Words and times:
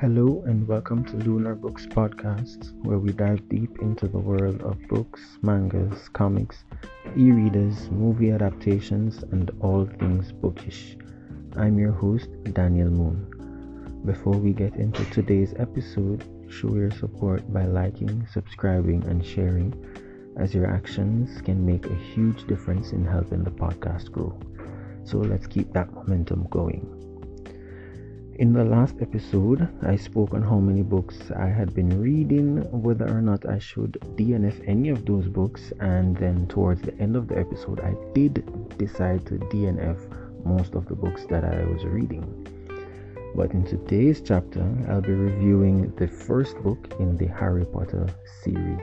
Hello 0.00 0.44
and 0.46 0.68
welcome 0.68 1.04
to 1.06 1.16
Lunar 1.16 1.56
Books 1.56 1.84
Podcast, 1.84 2.72
where 2.84 3.00
we 3.00 3.10
dive 3.10 3.48
deep 3.48 3.80
into 3.80 4.06
the 4.06 4.16
world 4.16 4.62
of 4.62 4.78
books, 4.86 5.20
mangas, 5.42 6.08
comics, 6.10 6.62
e 7.16 7.32
readers, 7.32 7.90
movie 7.90 8.30
adaptations, 8.30 9.24
and 9.32 9.50
all 9.58 9.86
things 9.98 10.30
bookish. 10.30 10.96
I'm 11.56 11.80
your 11.80 11.90
host, 11.90 12.28
Daniel 12.52 12.90
Moon. 12.90 14.02
Before 14.04 14.36
we 14.36 14.52
get 14.52 14.76
into 14.76 15.04
today's 15.06 15.52
episode, 15.58 16.22
show 16.48 16.76
your 16.76 16.92
support 16.92 17.52
by 17.52 17.64
liking, 17.64 18.24
subscribing, 18.32 19.02
and 19.08 19.26
sharing, 19.26 19.74
as 20.36 20.54
your 20.54 20.72
actions 20.72 21.42
can 21.42 21.66
make 21.66 21.86
a 21.86 21.94
huge 22.14 22.46
difference 22.46 22.92
in 22.92 23.04
helping 23.04 23.42
the 23.42 23.50
podcast 23.50 24.12
grow. 24.12 24.38
So 25.02 25.18
let's 25.18 25.48
keep 25.48 25.72
that 25.72 25.92
momentum 25.92 26.46
going. 26.50 26.97
In 28.38 28.52
the 28.52 28.64
last 28.64 28.94
episode, 29.00 29.68
I 29.82 29.96
spoke 29.96 30.32
on 30.32 30.42
how 30.42 30.60
many 30.60 30.82
books 30.82 31.32
I 31.32 31.46
had 31.46 31.74
been 31.74 32.00
reading, 32.00 32.58
whether 32.70 33.08
or 33.08 33.20
not 33.20 33.44
I 33.48 33.58
should 33.58 33.98
DNF 34.14 34.62
any 34.64 34.90
of 34.90 35.04
those 35.04 35.26
books, 35.26 35.72
and 35.80 36.16
then 36.16 36.46
towards 36.46 36.82
the 36.82 36.96
end 37.00 37.16
of 37.16 37.26
the 37.26 37.36
episode, 37.36 37.80
I 37.80 37.96
did 38.14 38.44
decide 38.78 39.26
to 39.26 39.40
DNF 39.50 39.98
most 40.44 40.76
of 40.76 40.86
the 40.86 40.94
books 40.94 41.26
that 41.26 41.44
I 41.44 41.64
was 41.64 41.84
reading. 41.84 42.22
But 43.34 43.50
in 43.54 43.64
today's 43.64 44.20
chapter, 44.20 44.64
I'll 44.88 45.00
be 45.00 45.14
reviewing 45.14 45.90
the 45.96 46.06
first 46.06 46.56
book 46.62 46.94
in 47.00 47.16
the 47.16 47.26
Harry 47.26 47.64
Potter 47.64 48.06
series. 48.44 48.78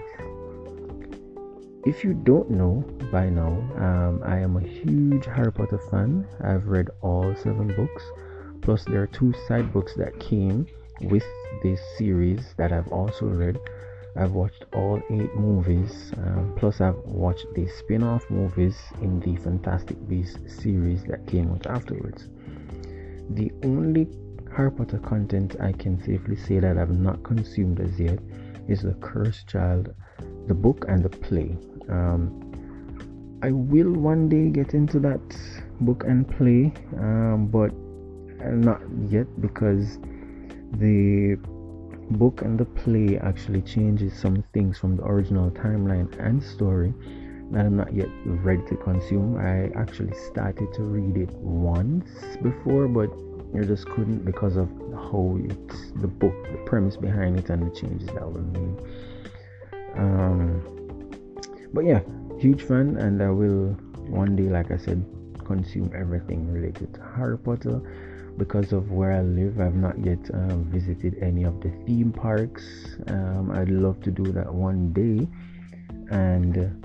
If 1.85 2.04
you 2.04 2.13
don't 2.13 2.52
know 2.52 2.84
by 3.10 3.30
now, 3.30 3.54
um, 3.77 4.22
I 4.26 4.38
am 4.38 4.58
a 4.58 4.68
huge 4.68 5.26
Harry 5.27 5.54
Potter 5.54 5.80
fan. 5.90 6.27
I've 6.44 6.68
read 6.68 6.90
all 7.02 7.34
seven 7.38 7.74
books 7.74 8.04
plus 8.66 8.84
there 8.85 9.04
are 9.04 9.08
two 9.08 9.32
side 9.48 9.71
books 9.71 9.94
that 9.94 10.20
came 10.20 10.66
with 11.02 11.24
this 11.62 11.80
series 11.99 12.55
that 12.58 12.74
I've 12.74 12.88
also 12.88 13.27
read. 13.27 13.60
I've 14.18 14.32
watched 14.32 14.66
all 14.74 14.99
eight 15.12 15.35
movies, 15.35 16.12
um, 16.18 16.55
plus 16.57 16.82
I've 16.82 16.98
watched 17.05 17.46
the 17.54 17.68
spin-off 17.68 18.27
movies 18.32 18.76
in 19.02 19.20
the 19.20 19.35
Fantastic 19.35 19.98
Beasts 20.07 20.63
series 20.63 21.04
that 21.04 21.27
came 21.27 21.52
out 21.52 21.68
afterwards. 21.68 22.27
The 23.30 23.52
only 23.63 24.07
Harry 24.55 24.72
Potter 24.72 24.98
content 24.98 25.57
I 25.60 25.72
can 25.74 26.04
safely 26.04 26.35
say 26.35 26.60
that 26.60 26.79
I've 26.79 26.90
not 26.90 27.22
consumed 27.24 27.79
as 27.79 28.00
yet 28.00 28.18
is 28.68 28.82
The 28.82 28.96
Cursed 28.96 29.48
Child, 29.48 29.94
the 30.48 30.55
book 30.55 30.85
and 30.88 31.04
the 31.04 31.10
play. 31.10 31.55
Um, 31.88 32.41
I 33.44 33.52
will 33.52 33.91
one 33.91 34.27
day 34.27 34.50
get 34.50 34.74
into 34.74 35.00
that 35.02 35.22
book 35.82 36.04
and 36.07 36.27
play, 36.27 36.74
um, 36.98 37.48
but 37.52 37.72
not 38.51 38.82
yet 39.10 39.27
because 39.41 39.99
the 40.74 41.38
book 42.12 42.41
and 42.41 42.60
the 42.60 42.65
play 42.65 43.18
actually 43.18 43.62
changes 43.62 44.13
some 44.13 44.43
things 44.54 44.77
from 44.77 44.96
the 44.98 45.04
original 45.04 45.49
timeline 45.51 46.07
and 46.20 46.41
story 46.41 46.93
that 47.51 47.66
I'm 47.66 47.77
not 47.77 47.93
yet 47.93 48.10
ready 48.26 48.62
to 48.68 48.76
consume. 48.76 49.38
I 49.38 49.70
actually 49.79 50.13
started 50.32 50.73
to 50.73 50.84
read 50.84 51.18
it 51.18 51.29
once 51.35 52.10
before, 52.41 52.88
but 52.88 53.10
I 53.57 53.63
just 53.63 53.88
couldn't 53.88 54.26
because 54.26 54.57
of 54.57 54.70
how 54.93 55.38
it's 55.41 55.91
the 56.01 56.07
book, 56.07 56.35
the 56.51 56.57
premise 56.66 56.98
behind 56.98 57.38
it, 57.40 57.49
and 57.49 57.71
the 57.71 57.76
changes 57.76 58.07
that 58.10 58.32
were 58.32 58.41
made. 58.41 58.79
Um, 59.96 60.62
but 61.73 61.85
yeah, 61.85 62.01
huge 62.40 62.63
fan, 62.63 62.98
and 62.98 63.21
I 63.21 63.29
will 63.29 63.77
one 64.09 64.35
day, 64.35 64.44
like 64.44 64.72
I 64.72 64.78
said, 64.78 65.06
consume 65.46 65.91
everything 65.96 66.51
related 66.51 66.94
to 66.96 67.01
Harry 67.16 67.38
Potter 67.38 67.81
because 68.38 68.74
of 68.74 68.91
where 68.91 69.12
I 69.12 69.22
live, 69.22 69.59
I've 69.59 69.75
not 69.75 69.97
yet 70.03 70.19
um, 70.34 70.66
visited 70.66 71.18
any 71.22 71.44
of 71.44 71.62
the 71.62 71.72
theme 71.86 72.12
parks. 72.12 72.66
Um, 73.07 73.51
I'd 73.51 73.69
love 73.69 74.01
to 74.01 74.12
do 74.12 74.31
that 74.31 74.53
one 74.53 74.94
day 74.94 75.28
and 76.12 76.81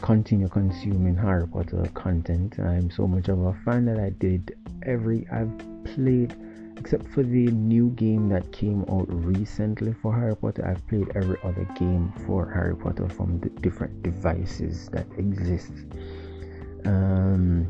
continue 0.00 0.48
consuming 0.48 1.16
Harry 1.16 1.46
Potter 1.46 1.88
content. 1.94 2.58
I'm 2.58 2.90
so 2.90 3.06
much 3.06 3.28
of 3.28 3.40
a 3.40 3.52
fan 3.64 3.84
that 3.86 4.00
I 4.00 4.10
did 4.10 4.56
every 4.84 5.26
I've 5.30 5.52
played 5.84 6.34
except 6.76 7.06
for 7.08 7.22
the 7.22 7.46
new 7.46 7.90
game 7.90 8.28
that 8.28 8.50
came 8.50 8.84
out 8.90 9.06
recently 9.08 9.92
for 9.92 10.12
Harry 10.14 10.34
Potter. 10.34 10.66
I've 10.66 10.84
played 10.88 11.12
every 11.14 11.36
other 11.44 11.64
game 11.78 12.12
for 12.26 12.50
Harry 12.50 12.74
Potter 12.74 13.08
from 13.08 13.38
the 13.38 13.50
different 13.60 14.02
devices 14.02 14.88
that 14.88 15.06
exist. 15.16 15.70
Um, 16.84 17.68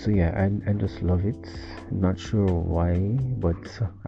so 0.00 0.10
yeah 0.10 0.32
I, 0.34 0.70
I 0.70 0.72
just 0.72 1.02
love 1.02 1.26
it. 1.26 1.46
Not 1.90 2.18
sure 2.18 2.46
why 2.46 2.96
but 3.44 3.56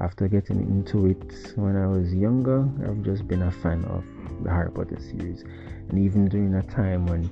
after 0.01 0.27
getting 0.27 0.61
into 0.61 1.07
it 1.07 1.53
when 1.57 1.77
i 1.77 1.87
was 1.87 2.15
younger 2.15 2.69
i've 2.87 3.03
just 3.03 3.29
been 3.29 3.43
a 3.43 3.51
fan 3.51 3.85
of 3.87 4.05
the 4.43 4.51
harry 4.51 4.71
potter 4.71 4.99
series. 4.99 5.43
And 5.89 5.99
even 5.99 6.29
during 6.29 6.55
a 6.55 6.63
time 6.63 7.07
when 7.07 7.29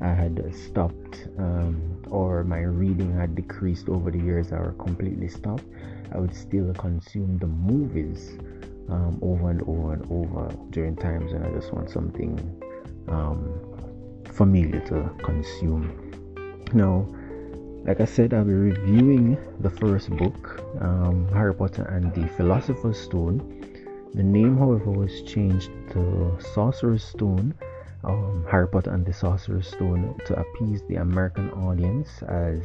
i 0.00 0.08
had 0.08 0.42
stopped 0.54 1.28
um, 1.38 2.02
or 2.08 2.42
my 2.42 2.60
reading 2.60 3.14
had 3.14 3.34
decreased 3.34 3.88
over 3.88 4.10
the 4.10 4.18
years 4.18 4.50
or 4.50 4.74
completely 4.78 5.28
stopped 5.28 5.64
i 6.12 6.18
would 6.18 6.34
still 6.34 6.72
consume 6.74 7.38
the 7.38 7.46
movies 7.46 8.38
um, 8.88 9.18
over 9.22 9.50
and 9.50 9.62
over 9.62 9.92
and 9.92 10.04
over 10.10 10.52
during 10.70 10.96
times 10.96 11.32
when 11.32 11.44
i 11.44 11.50
just 11.52 11.72
want 11.72 11.88
something 11.88 12.34
um, 13.08 13.52
familiar 14.32 14.80
to 14.80 15.10
consume. 15.22 16.10
Now 16.72 17.06
like 17.84 18.00
I 18.00 18.04
said, 18.04 18.34
I'll 18.34 18.44
be 18.44 18.52
reviewing 18.52 19.38
the 19.60 19.70
first 19.70 20.10
book, 20.10 20.62
um, 20.80 21.28
Harry 21.32 21.54
Potter 21.54 21.84
and 21.84 22.14
the 22.14 22.28
Philosopher's 22.36 22.98
Stone. 23.00 23.38
The 24.12 24.22
name, 24.22 24.58
however, 24.58 24.90
was 24.90 25.22
changed 25.22 25.70
to 25.92 26.36
Sorcerer's 26.52 27.04
Stone, 27.04 27.54
um, 28.04 28.44
Harry 28.50 28.68
Potter 28.68 28.90
and 28.90 29.06
the 29.06 29.12
Sorcerer's 29.12 29.68
Stone, 29.68 30.20
to 30.26 30.38
appease 30.38 30.82
the 30.88 30.96
American 30.96 31.50
audience, 31.52 32.22
as 32.28 32.60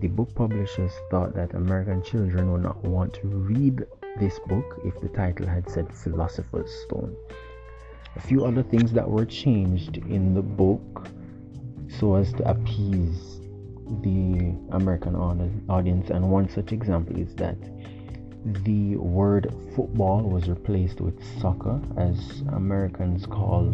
the 0.00 0.08
book 0.08 0.34
publishers 0.34 0.92
thought 1.10 1.34
that 1.34 1.54
American 1.54 2.02
children 2.02 2.52
would 2.52 2.62
not 2.62 2.82
want 2.84 3.14
to 3.14 3.26
read 3.28 3.86
this 4.18 4.38
book 4.46 4.80
if 4.84 5.00
the 5.00 5.08
title 5.08 5.46
had 5.46 5.70
said 5.70 5.90
Philosopher's 5.92 6.70
Stone. 6.86 7.16
A 8.16 8.20
few 8.20 8.44
other 8.44 8.62
things 8.62 8.92
that 8.92 9.08
were 9.08 9.24
changed 9.24 9.98
in 9.98 10.34
the 10.34 10.42
book 10.42 11.08
so 11.88 12.16
as 12.16 12.32
to 12.34 12.48
appease 12.48 13.40
the 14.02 14.54
American 14.70 15.14
audience, 15.16 16.10
and 16.10 16.30
one 16.30 16.48
such 16.48 16.72
example 16.72 17.16
is 17.16 17.34
that 17.36 17.56
the 18.64 18.96
word 18.96 19.52
football 19.74 20.22
was 20.22 20.48
replaced 20.48 21.00
with 21.00 21.22
soccer, 21.40 21.80
as 21.96 22.42
Americans 22.52 23.26
call 23.26 23.72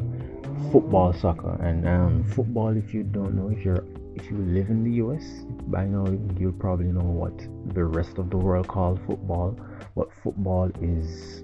football 0.73 1.13
soccer. 1.13 1.55
And 1.63 1.87
um, 1.87 2.25
football, 2.25 2.77
if 2.77 2.93
you 2.93 3.03
don't 3.03 3.35
know, 3.35 3.49
if 3.51 3.65
you're 3.65 3.85
if 4.17 4.31
you 4.31 4.39
live 4.39 4.71
in 4.71 4.83
the 4.83 4.93
US, 5.05 5.45
by 5.69 5.85
now 5.85 6.07
you 6.39 6.53
probably 6.59 6.87
know 6.87 7.05
what 7.05 7.37
the 7.75 7.85
rest 7.85 8.19
of 8.19 8.31
the 8.31 8.37
world 8.37 8.67
call 8.67 8.97
football. 9.07 9.51
What 9.95 10.09
football 10.23 10.71
is, 10.81 11.43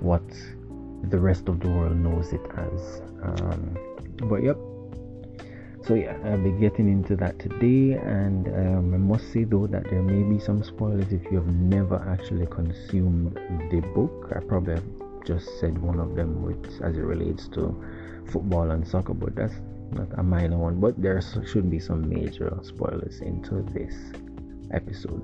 what 0.00 0.22
the 1.10 1.18
rest 1.18 1.48
of 1.48 1.60
the 1.60 1.68
world 1.68 1.96
knows 1.96 2.32
it 2.32 2.40
as. 2.56 3.02
Um, 3.22 3.78
but 4.28 4.42
yep, 4.42 4.56
so 5.86 5.94
yeah 5.94 6.16
i'll 6.24 6.38
be 6.38 6.50
getting 6.52 6.88
into 6.88 7.14
that 7.16 7.38
today. 7.38 7.98
And 7.98 8.48
um, 8.48 8.94
i 8.94 8.96
must 8.96 9.32
say 9.32 9.44
though 9.44 9.66
that 9.66 9.84
there 9.84 10.02
may 10.02 10.22
be 10.22 10.40
some 10.40 10.62
spoilers 10.62 11.12
if 11.12 11.22
you 11.30 11.36
have 11.36 11.46
never 11.46 11.96
actually 12.08 12.46
consumed 12.46 13.34
the 13.70 13.80
book. 13.94 14.32
I 14.34 14.40
probably 14.40 14.74
have 14.74 14.84
just 15.26 15.58
said 15.60 15.76
one 15.78 16.00
of 16.00 16.14
them 16.16 16.42
which 16.42 16.80
as 16.82 16.96
it 16.96 17.00
relates 17.02 17.48
to 17.48 17.82
football 18.30 18.70
and 18.70 18.86
soccer 18.86 19.14
but 19.14 19.34
that's 19.34 19.54
not 19.92 20.08
a 20.18 20.22
minor 20.22 20.58
one. 20.58 20.80
But 20.80 21.00
there 21.00 21.20
should 21.20 21.70
be 21.70 21.78
some 21.78 22.08
major 22.08 22.58
spoilers 22.62 23.20
into 23.20 23.62
this 23.72 23.94
episode. 24.70 25.22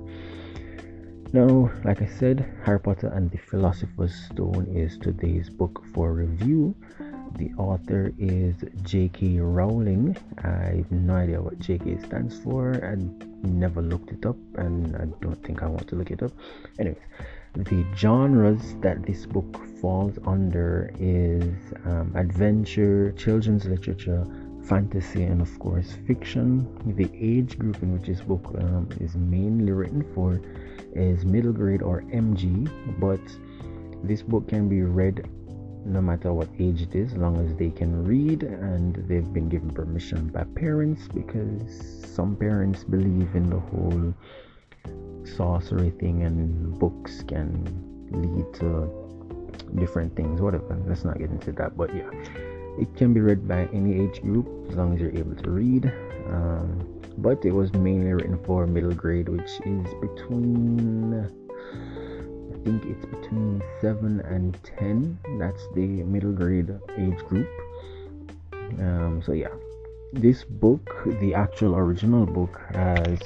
Now 1.33 1.71
like 1.85 2.01
i 2.01 2.05
said 2.05 2.45
harry 2.65 2.79
potter 2.79 3.07
and 3.07 3.31
the 3.31 3.37
philosopher's 3.37 4.13
stone 4.13 4.67
is 4.75 4.97
today's 4.97 5.49
book 5.49 5.81
for 5.93 6.13
review 6.13 6.75
the 7.37 7.51
author 7.57 8.13
is 8.17 8.55
J.K. 8.83 9.39
Rowling. 9.39 10.17
I 10.43 10.77
have 10.77 10.91
no 10.91 11.15
idea 11.15 11.41
what 11.41 11.59
J.K. 11.59 11.99
stands 12.05 12.37
for. 12.39 12.73
I 12.83 12.95
never 13.47 13.81
looked 13.81 14.11
it 14.11 14.25
up, 14.25 14.37
and 14.55 14.95
I 14.95 15.05
don't 15.21 15.41
think 15.43 15.63
I 15.63 15.67
want 15.67 15.87
to 15.89 15.95
look 15.95 16.11
it 16.11 16.21
up. 16.23 16.31
Anyways, 16.79 17.01
the 17.55 17.85
genres 17.95 18.75
that 18.81 19.05
this 19.05 19.25
book 19.25 19.59
falls 19.81 20.17
under 20.25 20.93
is 20.99 21.53
um, 21.85 22.13
adventure, 22.15 23.11
children's 23.13 23.65
literature, 23.65 24.25
fantasy, 24.63 25.23
and 25.23 25.41
of 25.41 25.59
course 25.59 25.97
fiction. 26.07 26.67
The 26.95 27.09
age 27.13 27.57
group 27.57 27.81
in 27.81 27.93
which 27.93 28.07
this 28.07 28.21
book 28.21 28.45
um, 28.57 28.87
is 28.99 29.15
mainly 29.15 29.71
written 29.71 30.03
for 30.13 30.41
is 30.93 31.25
middle 31.25 31.53
grade 31.53 31.81
or 31.81 32.01
MG, 32.03 32.69
but 32.99 33.19
this 34.03 34.21
book 34.21 34.47
can 34.47 34.69
be 34.69 34.81
read 34.81 35.29
no 35.85 36.01
matter 36.01 36.33
what 36.33 36.49
age 36.59 36.81
it 36.81 36.95
is, 36.95 37.13
as 37.13 37.17
long 37.17 37.37
as 37.45 37.55
they 37.55 37.69
can 37.69 38.03
read 38.03 38.43
and 38.43 38.95
they've 39.07 39.33
been 39.33 39.49
given 39.49 39.69
permission 39.71 40.27
by 40.29 40.43
parents 40.55 41.07
because 41.07 42.05
some 42.15 42.35
parents 42.35 42.83
believe 42.83 43.35
in 43.35 43.49
the 43.49 43.59
whole 43.59 44.13
sorcery 45.35 45.91
thing 45.91 46.23
and 46.23 46.77
books 46.79 47.23
can 47.27 47.65
lead 48.11 48.53
to 48.59 48.89
different 49.75 50.15
things. 50.15 50.41
Whatever. 50.41 50.77
Let's 50.87 51.03
not 51.03 51.17
get 51.17 51.29
into 51.29 51.51
that. 51.53 51.77
But 51.77 51.95
yeah, 51.95 52.09
it 52.79 52.95
can 52.95 53.13
be 53.13 53.19
read 53.19 53.47
by 53.47 53.67
any 53.73 54.01
age 54.01 54.21
group 54.21 54.47
as 54.69 54.75
long 54.75 54.93
as 54.93 55.01
you're 55.01 55.15
able 55.15 55.35
to 55.35 55.49
read. 55.49 55.85
Um, 56.27 56.87
but 57.17 57.43
it 57.45 57.51
was 57.51 57.73
mainly 57.73 58.13
written 58.13 58.39
for 58.45 58.65
middle 58.67 58.93
grade, 58.93 59.29
which 59.29 59.51
is 59.65 59.87
between 59.99 61.29
think 62.63 62.85
it's 62.85 63.05
between 63.05 63.61
7 63.81 64.19
and 64.21 64.57
10. 64.63 65.19
That's 65.39 65.67
the 65.75 66.03
middle 66.03 66.33
grade 66.33 66.69
age 66.97 67.19
group. 67.27 67.47
Um, 68.79 69.21
so, 69.25 69.33
yeah, 69.33 69.53
this 70.13 70.43
book, 70.43 71.03
the 71.19 71.33
actual 71.33 71.75
original 71.75 72.25
book, 72.25 72.61
has 72.73 73.19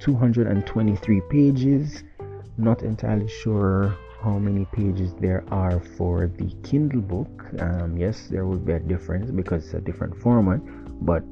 223 0.00 1.20
pages. 1.30 2.02
Not 2.56 2.82
entirely 2.82 3.28
sure 3.28 3.96
how 4.20 4.38
many 4.38 4.64
pages 4.66 5.14
there 5.14 5.44
are 5.50 5.80
for 5.80 6.26
the 6.26 6.52
Kindle 6.62 7.00
book. 7.00 7.44
Um, 7.60 7.96
yes, 7.96 8.26
there 8.28 8.46
will 8.46 8.58
be 8.58 8.72
a 8.72 8.80
difference 8.80 9.30
because 9.30 9.64
it's 9.64 9.74
a 9.74 9.80
different 9.80 10.16
format, 10.20 10.60
but 11.04 11.24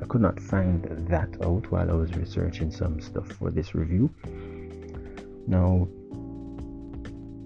I 0.00 0.06
could 0.06 0.22
not 0.22 0.40
find 0.40 0.84
that 1.08 1.28
out 1.44 1.70
while 1.70 1.90
I 1.90 1.94
was 1.94 2.14
researching 2.14 2.70
some 2.70 3.00
stuff 3.00 3.28
for 3.32 3.50
this 3.50 3.74
review. 3.74 4.10
Now, 5.46 5.88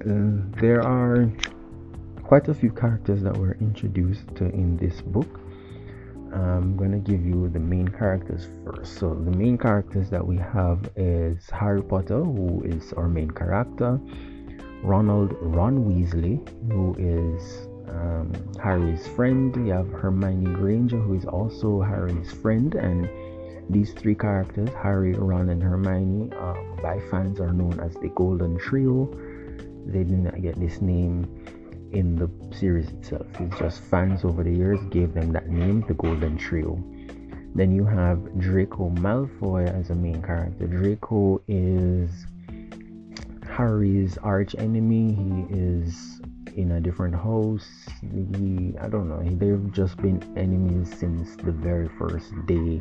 uh, 0.07 0.61
there 0.61 0.83
are 0.83 1.31
quite 2.23 2.49
a 2.49 2.55
few 2.55 2.71
characters 2.71 3.23
that 3.23 3.37
were 3.37 3.57
introduced 3.61 4.27
to 4.37 4.45
in 4.45 4.77
this 4.77 5.01
book. 5.01 5.41
I'm 6.33 6.77
gonna 6.77 6.99
give 6.99 7.25
you 7.25 7.49
the 7.49 7.61
main 7.61 7.89
characters 7.89 8.49
first. 8.65 8.99
So 8.99 9.15
the 9.15 9.31
main 9.31 9.57
characters 9.57 10.11
that 10.11 10.27
we 10.27 10.37
have 10.37 10.91
is 10.97 11.49
Harry 11.51 11.83
Potter, 11.83 12.23
who 12.23 12.63
is 12.65 12.93
our 12.95 13.09
main 13.09 13.31
character. 13.31 14.01
Ronald 14.83 15.35
Ron 15.41 15.85
Weasley, 15.85 16.37
who 16.71 16.95
is 16.99 17.69
um, 17.89 18.33
Harry's 18.63 19.07
friend. 19.09 19.55
You 19.67 19.73
have 19.73 19.89
Hermione 19.91 20.53
Granger, 20.55 20.99
who 20.99 21.15
is 21.15 21.25
also 21.25 21.81
Harry's 21.81 22.33
friend, 22.33 22.75
and 22.75 23.09
these 23.71 23.93
three 23.93 24.15
characters, 24.15 24.69
Harry, 24.83 25.15
Ron, 25.15 25.49
and 25.49 25.63
Hermione, 25.63 26.33
um, 26.35 26.79
by 26.83 27.01
fans 27.11 27.41
are 27.41 27.53
known 27.53 27.81
as 27.81 27.95
the 27.95 28.09
Golden 28.09 28.59
Trio. 28.59 29.09
They 29.87 30.05
did 30.05 30.19
not 30.19 30.41
get 30.41 30.59
this 30.59 30.81
name 30.81 31.29
in 31.93 32.17
the 32.17 32.29
series 32.55 32.89
itself. 32.89 33.27
It's 33.39 33.59
just 33.59 33.83
fans 33.83 34.25
over 34.25 34.43
the 34.43 34.53
years 34.53 34.81
gave 34.91 35.15
them 35.15 35.33
that 35.33 35.49
name, 35.49 35.85
the 35.87 35.95
Golden 35.95 36.37
Trio. 36.37 36.83
Then 37.55 37.75
you 37.75 37.85
have 37.85 38.39
Draco 38.41 38.91
Malfoy 38.91 39.69
as 39.69 39.91
a 39.91 39.95
main 39.95 40.21
character. 40.23 40.67
Draco 40.67 41.41
is 41.47 42.11
Harry's 43.49 44.19
arch 44.19 44.57
enemy. 44.59 45.15
He 45.15 45.55
is 45.55 46.21
in 46.57 46.73
a 46.73 46.81
different 46.81 47.15
house. 47.15 47.69
He, 48.01 48.75
I 48.81 48.89
don't 48.89 49.09
know, 49.09 49.23
they've 49.23 49.73
just 49.73 49.97
been 49.99 50.23
enemies 50.37 50.93
since 50.99 51.37
the 51.37 51.53
very 51.53 51.89
first 51.99 52.33
day 52.47 52.81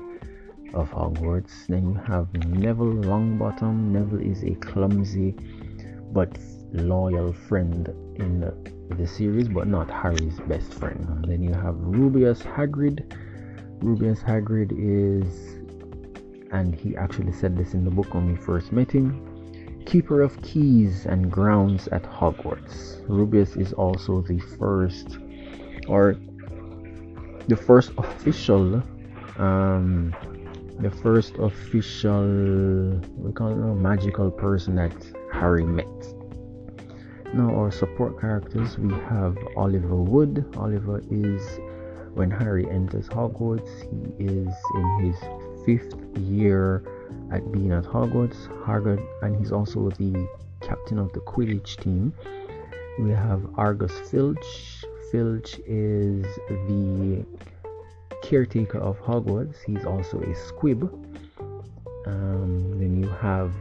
of 0.73 0.89
Hogwarts. 0.89 1.67
Then 1.67 1.93
you 1.93 1.99
have 2.07 2.33
Neville 2.33 3.03
Longbottom. 3.03 3.91
Neville 3.91 4.21
is 4.21 4.43
a 4.43 4.55
clumsy 4.55 5.35
but 6.13 6.37
loyal 6.73 7.31
friend 7.33 7.87
in 8.15 8.39
the, 8.39 9.07
series, 9.07 9.47
but 9.47 9.67
not 9.67 9.89
Harry's 9.89 10.39
best 10.41 10.73
friend. 10.75 11.25
Then 11.27 11.41
you 11.41 11.53
have 11.53 11.75
Rubeus 11.75 12.41
Hagrid. 12.43 13.11
Rubeus 13.79 14.21
Hagrid 14.21 14.71
is, 14.71 15.55
and 16.51 16.75
he 16.75 16.95
actually 16.95 17.33
said 17.33 17.57
this 17.57 17.73
in 17.73 17.83
the 17.83 17.91
book 17.91 18.13
when 18.13 18.31
we 18.31 18.35
first 18.35 18.71
met 18.71 18.91
him, 18.91 19.83
keeper 19.85 20.21
of 20.21 20.39
keys 20.41 21.05
and 21.05 21.31
grounds 21.31 21.87
at 21.87 22.03
Hogwarts. 22.03 23.05
Rubeus 23.07 23.57
is 23.57 23.73
also 23.73 24.21
the 24.21 24.39
first, 24.39 25.17
or 25.87 26.15
the 27.47 27.55
first 27.55 27.91
official, 27.97 28.81
um, 29.37 30.15
the 30.79 30.91
first 30.91 31.35
official, 31.37 33.01
we 33.17 33.31
call 33.31 33.49
it 33.49 33.75
magical 33.75 34.31
person 34.31 34.75
that 34.75 34.93
Harry 35.31 35.65
met. 35.65 35.87
Now, 37.33 37.49
our 37.55 37.71
support 37.71 38.21
characters 38.21 38.77
we 38.77 38.93
have 38.93 39.37
Oliver 39.57 39.95
Wood. 39.95 40.45
Oliver 40.55 41.01
is 41.09 41.59
when 42.13 42.29
Harry 42.29 42.69
enters 42.69 43.07
Hogwarts, 43.09 43.71
he 43.89 44.23
is 44.23 44.53
in 44.75 44.99
his 45.03 45.17
fifth 45.65 45.95
year 46.15 46.83
at 47.31 47.51
being 47.51 47.71
at 47.71 47.85
Hogwarts. 47.85 48.47
Hagrid, 48.63 49.03
and 49.23 49.35
he's 49.35 49.51
also 49.51 49.89
the 49.89 50.27
captain 50.61 50.99
of 50.99 51.11
the 51.13 51.21
Quidditch 51.21 51.77
team. 51.77 52.13
We 52.99 53.09
have 53.09 53.41
Argus 53.55 53.97
Filch. 54.11 54.85
Filch 55.11 55.59
is 55.65 56.23
the 56.47 57.25
caretaker 58.21 58.77
of 58.77 58.99
Hogwarts. 58.99 59.55
He's 59.65 59.85
also 59.85 60.21
a 60.21 60.35
squib. 60.35 60.83
Um, 62.05 62.77
then 62.77 63.01
you 63.01 63.09
have 63.09 63.53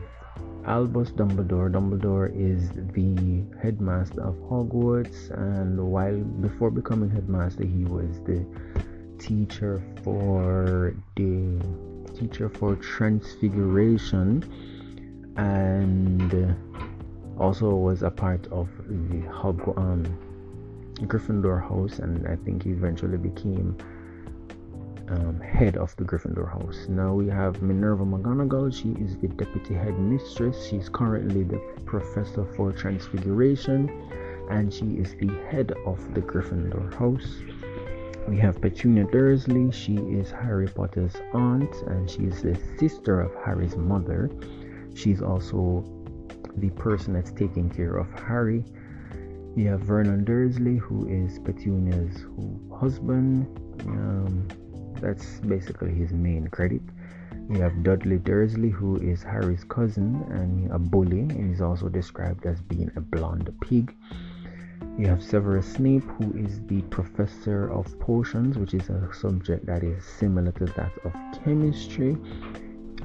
Albus 0.66 1.10
Dumbledore. 1.10 1.70
Dumbledore 1.72 2.30
is 2.34 2.70
the 2.70 3.44
headmaster 3.60 4.22
of 4.22 4.36
Hogwarts, 4.48 5.30
and 5.30 5.78
while 5.90 6.16
before 6.16 6.70
becoming 6.70 7.10
headmaster, 7.10 7.64
he 7.64 7.84
was 7.84 8.20
the 8.20 8.44
teacher 9.18 9.82
for 10.04 10.94
the 11.16 11.60
teacher 12.14 12.48
for 12.48 12.76
Transfiguration, 12.76 14.44
and 15.36 16.56
also 17.38 17.74
was 17.74 18.02
a 18.02 18.10
part 18.10 18.46
of 18.52 18.68
the 18.86 19.20
Hog 19.32 19.60
um, 19.76 20.04
Gryffindor 21.00 21.60
house, 21.60 21.98
and 21.98 22.28
I 22.28 22.36
think 22.36 22.62
he 22.62 22.70
eventually 22.70 23.18
became 23.18 23.76
um, 25.08 25.40
head 25.40 25.76
of 25.76 25.94
the 25.96 26.04
Gryffindor 26.04 26.50
house. 26.50 26.86
Now 26.88 27.14
we 27.14 27.28
have 27.28 27.62
Minerva 27.62 28.04
McGonagall. 28.04 28.72
She 28.72 28.90
is 29.02 29.16
the 29.18 29.28
deputy 29.28 29.74
headmistress. 29.74 30.66
She's 30.66 30.88
currently 30.88 31.42
the 31.44 31.58
professor 31.84 32.44
for 32.56 32.72
Transfiguration, 32.72 33.90
and 34.50 34.72
she 34.72 34.86
is 34.96 35.14
the 35.16 35.32
head 35.50 35.72
of 35.86 36.14
the 36.14 36.20
Gryffindor 36.20 36.94
house. 36.94 37.42
We 38.28 38.38
have 38.38 38.60
Petunia 38.60 39.04
Dursley. 39.04 39.70
She 39.72 39.96
is 39.96 40.30
Harry 40.30 40.68
Potter's 40.68 41.16
aunt, 41.34 41.74
and 41.88 42.08
she 42.08 42.24
is 42.24 42.42
the 42.42 42.56
sister 42.78 43.20
of 43.20 43.34
Harry's 43.44 43.76
mother. 43.76 44.30
She's 44.94 45.20
also 45.20 45.84
the 46.56 46.70
person 46.70 47.14
that's 47.14 47.32
taking 47.32 47.68
care 47.68 47.96
of 47.96 48.10
Harry. 48.20 48.64
We 49.56 49.64
have 49.64 49.80
Vernon 49.80 50.24
Dursley, 50.24 50.76
who 50.76 51.08
is 51.08 51.38
Petunia's 51.40 52.24
husband. 52.78 53.46
Um, 53.86 54.48
that's 55.02 55.40
basically 55.40 55.92
his 55.92 56.12
main 56.12 56.46
credit. 56.48 56.80
We 57.48 57.58
have 57.58 57.82
Dudley 57.82 58.18
Dursley, 58.18 58.70
who 58.70 58.96
is 58.96 59.22
Harry's 59.22 59.64
cousin 59.64 60.24
and 60.30 60.70
a 60.70 60.78
bully, 60.78 61.20
and 61.20 61.50
he's 61.50 61.60
also 61.60 61.88
described 61.88 62.46
as 62.46 62.62
being 62.62 62.90
a 62.96 63.00
blonde 63.00 63.52
pig. 63.60 63.94
You 64.98 65.06
have 65.06 65.22
Severus 65.22 65.66
Snape, 65.66 66.04
who 66.04 66.32
is 66.36 66.60
the 66.66 66.82
professor 66.82 67.70
of 67.70 67.98
potions, 67.98 68.58
which 68.58 68.74
is 68.74 68.88
a 68.88 69.12
subject 69.12 69.66
that 69.66 69.82
is 69.82 70.04
similar 70.04 70.52
to 70.52 70.66
that 70.66 70.92
of 71.04 71.12
chemistry. 71.42 72.16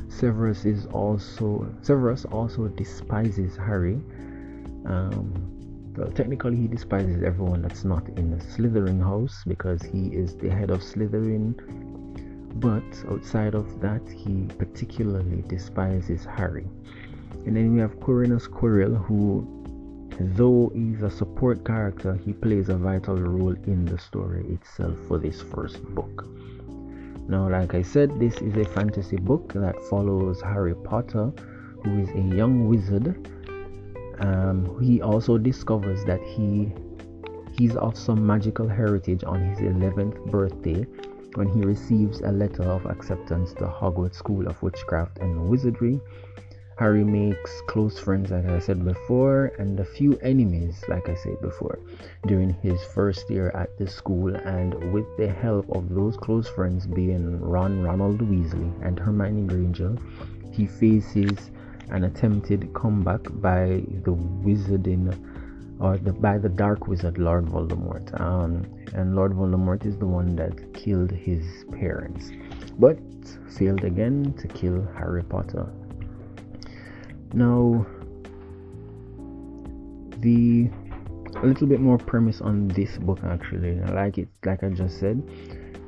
Severus 0.10 0.66
is 0.66 0.86
also 0.88 1.68
Severus 1.82 2.26
also 2.26 2.68
despises 2.68 3.56
Harry. 3.56 4.00
Um, 4.86 5.57
well, 5.98 6.12
technically, 6.12 6.56
he 6.56 6.68
despises 6.68 7.24
everyone 7.24 7.64
that's 7.64 7.84
not 7.84 8.08
in 8.10 8.32
the 8.32 8.38
Slytherin 8.38 9.02
house 9.02 9.44
because 9.48 9.82
he 9.82 10.08
is 10.08 10.36
the 10.36 10.50
head 10.50 10.70
of 10.70 10.82
Slytherin 10.82 11.56
but 12.60 12.84
outside 13.10 13.54
of 13.54 13.82
that, 13.82 14.02
he 14.10 14.48
particularly 14.58 15.44
despises 15.48 16.26
Harry. 16.26 16.68
And 17.46 17.56
then 17.56 17.74
we 17.74 17.80
have 17.80 18.00
Quirinus 18.00 18.48
Quirrell, 18.48 18.98
who, 19.06 19.46
though 20.20 20.72
he's 20.74 21.04
a 21.04 21.10
support 21.10 21.64
character, 21.64 22.16
he 22.16 22.34
plays 22.34 22.70
a 22.70 22.76
vital 22.76 23.16
role 23.16 23.56
in 23.66 23.86
the 23.86 24.00
story 24.00 24.44
itself 24.50 24.98
for 25.08 25.20
this 25.20 25.42
first 25.42 25.84
book. 25.94 26.28
Now, 27.30 27.48
like 27.48 27.76
I 27.76 27.84
said, 27.84 28.20
this 28.20 28.36
is 28.42 28.56
a 28.58 28.66
fantasy 28.66 29.18
book 29.18 29.54
that 29.54 29.80
follows 29.90 30.42
Harry 30.42 30.74
Potter, 30.74 31.32
who 31.84 32.00
is 32.02 32.10
a 32.10 32.36
young 32.36 32.68
wizard. 32.68 33.30
Um, 34.20 34.82
he 34.82 35.02
also 35.02 35.38
discovers 35.38 36.04
that 36.06 36.22
he 36.22 36.74
he's 37.58 37.76
of 37.76 37.98
some 37.98 38.26
magical 38.26 38.68
heritage 38.68 39.24
on 39.24 39.42
his 39.42 39.60
11th 39.60 40.32
birthday 40.32 40.86
when 41.36 41.48
he 41.50 41.62
receives 41.62 42.22
a 42.22 42.32
letter 42.32 42.64
of 42.64 42.86
acceptance 42.86 43.54
to 43.54 43.66
Hogwarts 43.66 44.16
School 44.16 44.48
of 44.48 44.62
Witchcraft 44.62 45.20
and 45.20 45.50
Wizardry. 45.50 46.00
Harry 46.78 47.04
makes 47.04 47.62
close 47.62 47.98
friends, 47.98 48.30
like 48.30 48.46
I 48.46 48.60
said 48.60 48.86
before, 48.86 49.52
and 49.58 49.80
a 49.80 49.86
few 49.86 50.16
enemies, 50.18 50.84
like 50.88 51.10
I 51.10 51.16
said 51.16 51.42
before, 51.42 51.80
during 52.28 52.54
his 52.62 52.84
first 52.84 53.28
year 53.32 53.50
at 53.56 53.76
the 53.80 53.88
school. 53.88 54.36
And 54.36 54.94
with 54.94 55.06
the 55.18 55.28
help 55.28 55.68
of 55.76 55.90
those 55.90 56.16
close 56.18 56.48
friends, 56.48 56.86
being 56.86 57.40
Ron 57.42 57.82
Ronald 57.82 58.20
Weasley 58.20 58.72
and 58.86 59.00
Hermione 59.00 59.48
Granger, 59.48 59.98
he 60.52 60.68
faces 60.68 61.50
an 61.90 62.04
attempted 62.04 62.74
comeback 62.74 63.22
by 63.42 63.84
the 64.04 64.12
wizarding 64.44 65.14
or 65.80 65.98
the, 65.98 66.12
by 66.12 66.38
the 66.38 66.50
Dark 66.50 66.88
Wizard 66.88 67.18
Lord 67.18 67.46
Voldemort. 67.46 68.20
Um, 68.20 68.66
and 68.94 69.16
Lord 69.16 69.34
Voldemort 69.34 69.86
is 69.86 69.98
the 69.98 70.08
one 70.08 70.36
that 70.36 70.74
killed 70.74 71.12
his 71.12 71.66
parents, 71.72 72.32
but 72.80 72.98
failed 73.58 73.84
again 73.84 74.34
to 74.40 74.48
kill 74.48 74.88
Harry 74.98 75.24
Potter. 75.24 75.68
Now, 77.34 77.86
the 80.20 80.70
a 81.36 81.46
little 81.46 81.68
bit 81.68 81.80
more 81.80 82.00
premise 82.00 82.42
on 82.42 82.68
this 82.70 82.98
book 82.98 83.20
actually. 83.24 83.80
I 83.82 83.92
like 83.92 84.18
it, 84.18 84.28
like 84.44 84.64
I 84.64 84.70
just 84.70 85.00
said, 85.00 85.22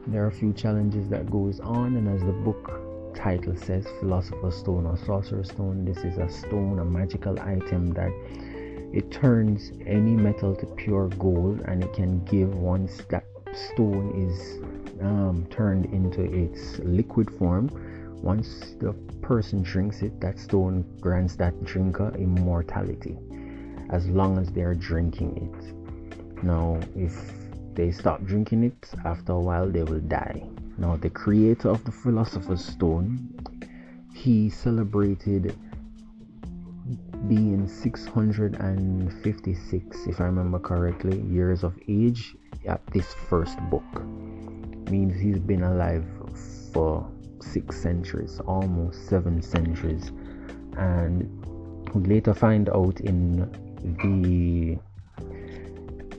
there 0.08 0.24
are 0.24 0.28
a 0.28 0.32
few 0.32 0.54
challenges 0.54 1.10
that 1.10 1.30
goes 1.32 1.60
on, 1.60 1.96
and 1.96 2.08
as 2.08 2.22
the 2.22 2.32
book 2.32 2.89
title 3.20 3.56
says, 3.56 3.86
Philosopher's 4.00 4.56
Stone 4.56 4.86
or 4.86 4.98
Sorcerer's 4.98 5.50
Stone, 5.50 5.86
this 5.86 5.98
is 6.00 6.18
a 6.18 6.30
stone, 6.30 6.80
a 6.80 6.86
magical 6.86 7.40
item 7.40 7.92
that 7.92 8.12
it 8.94 9.12
turns 9.12 9.72
any 9.86 10.16
metal 10.16 10.56
to 10.56 10.66
pure 10.66 11.10
gold, 11.10 11.62
and 11.62 11.84
it 11.84 11.94
can 11.94 12.24
give 12.26 12.56
once 12.56 13.02
that 13.10 13.26
stone 13.54 14.14
is 14.16 14.60
um, 15.02 15.46
turned 15.50 15.86
into 15.88 16.22
its 16.24 16.80
liquid 16.80 17.30
form. 17.38 17.70
Once 18.22 18.76
the 18.80 18.94
person 19.22 19.62
drinks 19.62 20.02
it, 20.02 20.20
that 20.22 20.40
stone 20.40 20.84
grants 21.00 21.36
that 21.36 21.64
drinker 21.64 22.14
immortality 22.18 23.18
as 23.90 24.08
long 24.08 24.38
as 24.38 24.52
they 24.52 24.62
are 24.62 24.76
drinking 24.76 25.32
it. 25.38 26.44
Now, 26.44 26.80
if 26.96 27.14
they 27.74 27.92
stop 27.92 28.24
drinking 28.24 28.64
it, 28.64 28.90
after 29.06 29.34
a 29.34 29.40
while 29.40 29.70
they 29.70 29.84
will 29.84 30.00
die. 30.02 30.44
Now, 30.80 30.96
the 30.96 31.10
creator 31.10 31.70
of 31.70 31.84
the 31.84 31.92
Philosopher's 31.92 32.64
Stone, 32.64 33.36
he 34.14 34.50
celebrated 34.50 35.54
being 37.28 37.68
656, 37.68 40.08
if 40.08 40.22
I 40.22 40.24
remember 40.24 40.58
correctly, 40.58 41.20
years 41.20 41.64
of 41.64 41.78
age 41.90 42.38
at 42.66 42.80
this 42.88 43.14
first 43.14 43.60
book. 43.70 43.84
Means 44.90 45.20
he's 45.20 45.40
been 45.40 45.64
alive 45.64 46.06
for 46.72 47.06
six 47.42 47.82
centuries, 47.82 48.40
almost 48.48 49.10
seven 49.10 49.42
centuries. 49.42 50.14
And 50.78 51.30
we 51.94 52.06
later 52.06 52.34
find 52.34 52.70
out 52.70 53.02
in 53.02 53.52
the 54.02 54.80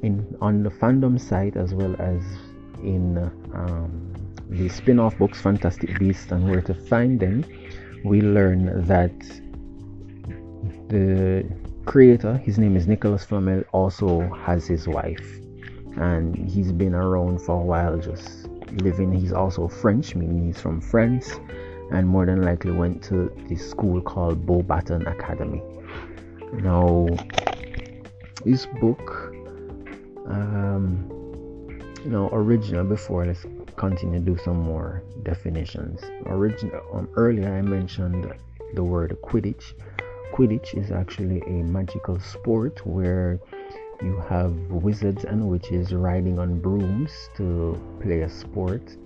in 0.02 0.36
on 0.40 0.62
the 0.62 0.70
fandom 0.70 1.18
site 1.18 1.56
as 1.56 1.74
well 1.74 1.96
as 1.98 2.22
in 2.82 3.18
um, 3.54 4.09
the 4.50 4.68
spin-off 4.68 5.16
books 5.16 5.40
Fantastic 5.40 5.98
Beasts 5.98 6.32
and 6.32 6.50
where 6.50 6.60
to 6.62 6.74
find 6.74 7.20
them 7.20 7.44
we 8.04 8.20
learn 8.20 8.84
that 8.86 9.16
the 10.88 11.48
creator 11.84 12.36
his 12.38 12.58
name 12.58 12.76
is 12.76 12.88
Nicholas 12.88 13.24
Flamel 13.24 13.62
also 13.72 14.20
has 14.44 14.66
his 14.66 14.88
wife. 14.88 15.38
And 15.96 16.36
he's 16.48 16.72
been 16.72 16.94
around 16.94 17.40
for 17.40 17.60
a 17.60 17.64
while 17.64 17.98
just 17.98 18.48
living. 18.82 19.12
He's 19.12 19.32
also 19.32 19.68
French 19.68 20.14
meaning 20.16 20.46
he's 20.46 20.60
from 20.60 20.80
France 20.80 21.30
and 21.92 22.06
more 22.06 22.26
than 22.26 22.42
likely 22.42 22.72
went 22.72 23.02
to 23.04 23.32
this 23.48 23.68
school 23.68 24.00
called 24.00 24.46
Beauxbaton 24.46 25.06
Academy. 25.10 25.62
Now 26.54 27.06
this 28.44 28.66
book 28.80 29.32
um 30.26 31.06
you 32.04 32.10
know 32.10 32.28
original 32.32 32.84
before 32.84 33.26
let's 33.26 33.44
continue 33.80 34.18
to 34.18 34.24
do 34.24 34.36
some 34.44 34.60
more 34.60 35.02
definitions. 35.22 36.02
Original 36.26 36.82
um, 36.92 37.08
earlier 37.16 37.50
i 37.54 37.62
mentioned 37.62 38.30
the 38.74 38.84
word 38.84 39.16
quidditch. 39.24 39.72
Quidditch 40.34 40.76
is 40.76 40.90
actually 40.90 41.40
a 41.46 41.64
magical 41.78 42.20
sport 42.20 42.86
where 42.86 43.40
you 44.02 44.16
have 44.28 44.52
wizards 44.70 45.24
and 45.24 45.48
witches 45.48 45.94
riding 45.94 46.38
on 46.38 46.60
brooms 46.60 47.10
to 47.38 47.80
play 48.02 48.20
a 48.20 48.28
sport. 48.28 48.96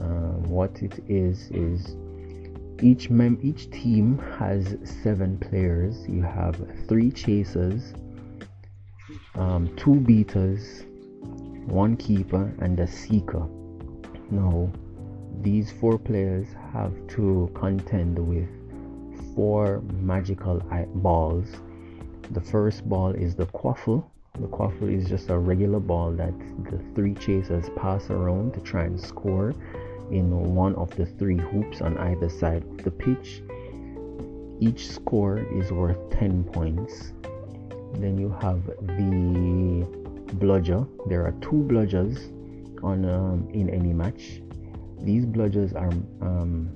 Um, 0.00 0.42
what 0.44 0.82
it 0.82 0.98
is 1.08 1.50
is 1.50 1.96
each 2.82 3.10
mem 3.10 3.38
each 3.42 3.70
team 3.70 4.18
has 4.38 4.76
seven 5.02 5.38
players. 5.38 6.08
You 6.08 6.22
have 6.22 6.56
three 6.88 7.10
chasers 7.10 7.92
um, 9.36 9.74
two 9.76 9.96
beaters, 10.00 10.84
one 11.66 11.96
keeper, 11.96 12.52
and 12.60 12.80
a 12.80 12.86
seeker. 12.86 13.46
Now, 14.30 14.70
these 15.42 15.70
four 15.70 15.98
players 15.98 16.46
have 16.72 16.92
to 17.08 17.50
contend 17.54 18.18
with 18.18 18.48
four 19.34 19.82
magical 20.00 20.58
balls. 20.96 21.46
The 22.32 22.40
first 22.40 22.88
ball 22.88 23.10
is 23.10 23.34
the 23.34 23.46
quaffle. 23.46 24.04
The 24.40 24.48
quaffle 24.48 24.92
is 24.92 25.08
just 25.08 25.30
a 25.30 25.38
regular 25.38 25.80
ball 25.80 26.12
that 26.12 26.34
the 26.70 26.78
three 26.94 27.14
chasers 27.14 27.68
pass 27.76 28.10
around 28.10 28.54
to 28.54 28.60
try 28.60 28.84
and 28.84 29.00
score 29.00 29.54
in 30.10 30.54
one 30.54 30.74
of 30.74 30.94
the 30.96 31.06
three 31.06 31.38
hoops 31.38 31.80
on 31.80 31.96
either 31.98 32.28
side 32.28 32.64
of 32.64 32.84
the 32.84 32.90
pitch. 32.90 33.42
Each 34.60 34.88
score 34.90 35.38
is 35.38 35.70
worth 35.70 36.10
10 36.10 36.44
points 36.44 37.12
then 37.94 38.18
you 38.18 38.30
have 38.40 38.64
the 38.66 39.86
bludger 40.34 40.84
there 41.06 41.24
are 41.24 41.32
two 41.40 41.64
bludgers 41.68 42.30
on 42.82 43.04
um, 43.04 43.48
in 43.52 43.68
any 43.70 43.92
match. 43.92 44.40
These 45.00 45.26
bludgers 45.26 45.74
are 45.74 45.92
um, 46.26 46.70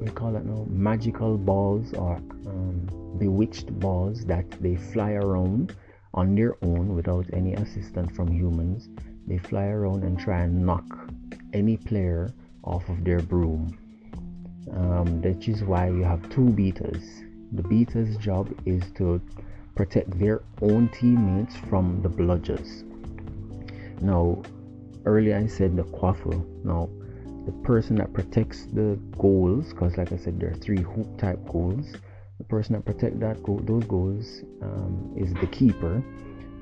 we 0.00 0.10
call 0.10 0.36
it 0.36 0.44
now 0.44 0.66
magical 0.68 1.38
balls 1.38 1.92
or 1.94 2.16
um, 2.46 3.16
bewitched 3.18 3.78
balls 3.78 4.24
that 4.26 4.50
they 4.60 4.76
fly 4.76 5.12
around 5.12 5.74
on 6.12 6.34
their 6.34 6.56
own 6.62 6.94
without 6.94 7.26
any 7.32 7.54
assistance 7.54 8.14
from 8.14 8.30
humans. 8.30 8.88
They 9.26 9.38
fly 9.38 9.66
around 9.66 10.04
and 10.04 10.18
try 10.18 10.40
and 10.40 10.64
knock 10.64 10.84
any 11.52 11.76
player 11.76 12.32
off 12.62 12.88
of 12.88 13.04
their 13.04 13.20
broom. 13.20 13.78
Um, 14.72 15.20
that 15.22 15.48
is 15.48 15.62
why 15.62 15.88
you 15.88 16.02
have 16.02 16.28
two 16.30 16.50
beaters. 16.50 17.22
The 17.52 17.62
beater's 17.62 18.16
job 18.16 18.52
is 18.66 18.82
to 18.96 19.20
protect 19.74 20.18
their 20.18 20.42
own 20.62 20.88
teammates 20.88 21.56
from 21.56 22.00
the 22.02 22.08
bludgers. 22.08 22.82
Now, 24.00 24.42
earlier 25.04 25.36
I 25.36 25.46
said 25.46 25.76
the 25.76 25.84
quaffle. 25.84 26.44
Now, 26.64 26.88
the 27.46 27.52
person 27.62 27.96
that 27.96 28.12
protects 28.12 28.66
the 28.66 28.98
goals, 29.18 29.70
because 29.70 29.96
like 29.96 30.12
I 30.12 30.16
said, 30.16 30.40
there 30.40 30.50
are 30.50 30.54
three 30.54 30.80
hoop 30.80 31.18
type 31.18 31.38
goals. 31.46 31.92
The 32.38 32.44
person 32.44 32.74
that 32.74 32.84
protect 32.84 33.20
that 33.20 33.42
goal, 33.42 33.60
those 33.64 33.84
goals 33.84 34.42
um, 34.62 35.14
is 35.16 35.32
the 35.34 35.46
keeper. 35.46 36.02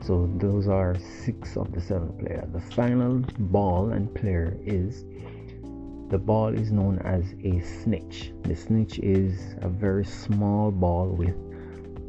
So 0.03 0.29
those 0.39 0.67
are 0.67 0.97
six 0.99 1.57
of 1.57 1.73
the 1.73 1.81
seven 1.81 2.13
players. 2.19 2.49
The 2.53 2.61
final 2.61 3.19
ball 3.39 3.93
and 3.93 4.13
player 4.15 4.57
is 4.65 5.05
the 6.13 6.19
ball 6.19 6.49
is 6.49 6.71
known 6.71 6.99
as 6.99 7.35
a 7.43 7.61
snitch. 7.61 8.33
The 8.43 8.55
snitch 8.55 8.99
is 8.99 9.55
a 9.63 9.69
very 9.69 10.05
small 10.05 10.71
ball 10.71 11.07
with 11.07 11.35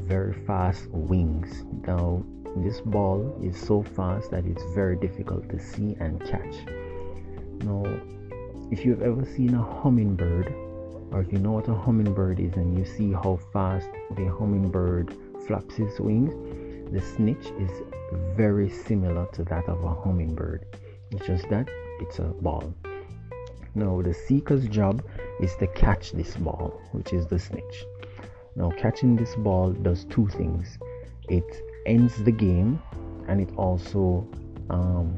very 0.01 0.33
fast 0.33 0.89
wings. 0.89 1.63
Now, 1.87 2.25
this 2.57 2.81
ball 2.81 3.36
is 3.41 3.57
so 3.57 3.81
fast 3.81 4.31
that 4.31 4.45
it's 4.45 4.63
very 4.75 4.95
difficult 4.95 5.50
to 5.50 5.60
see 5.60 5.95
and 6.00 6.19
catch. 6.22 6.55
Now, 7.63 7.83
if 8.72 8.86
you've 8.86 9.01
ever 9.01 9.25
seen 9.25 9.55
a 9.55 9.63
hummingbird, 9.63 10.53
or 11.12 11.22
if 11.22 11.31
you 11.31 11.39
know 11.39 11.53
what 11.53 11.67
a 11.67 11.74
hummingbird 11.74 12.39
is 12.39 12.53
and 12.53 12.77
you 12.77 12.86
see 12.86 13.12
how 13.12 13.39
fast 13.51 13.89
the 14.15 14.25
hummingbird 14.25 15.15
flaps 15.48 15.79
its 15.79 16.00
wings, 16.00 16.33
the 16.91 17.01
snitch 17.01 17.45
is 17.60 17.72
very 18.36 18.69
similar 18.69 19.25
to 19.33 19.43
that 19.45 19.67
of 19.67 19.83
a 19.83 19.95
hummingbird. 19.95 20.65
It's 21.12 21.25
just 21.25 21.50
that 21.50 21.67
it's 22.00 22.19
a 22.19 22.24
ball. 22.24 22.74
Now, 23.75 24.01
the 24.01 24.13
seeker's 24.13 24.67
job 24.67 25.03
is 25.39 25.55
to 25.55 25.67
catch 25.67 26.12
this 26.12 26.36
ball, 26.36 26.81
which 26.91 27.13
is 27.13 27.25
the 27.25 27.39
snitch. 27.39 27.86
Now, 28.55 28.72
catching 28.77 29.15
this 29.15 29.36
ball 29.36 29.72
does 29.72 30.05
two 30.05 30.27
things 30.27 30.77
it 31.29 31.62
ends 31.85 32.23
the 32.23 32.31
game 32.31 32.81
and 33.27 33.41
it 33.41 33.49
also 33.57 34.27
um, 34.69 35.17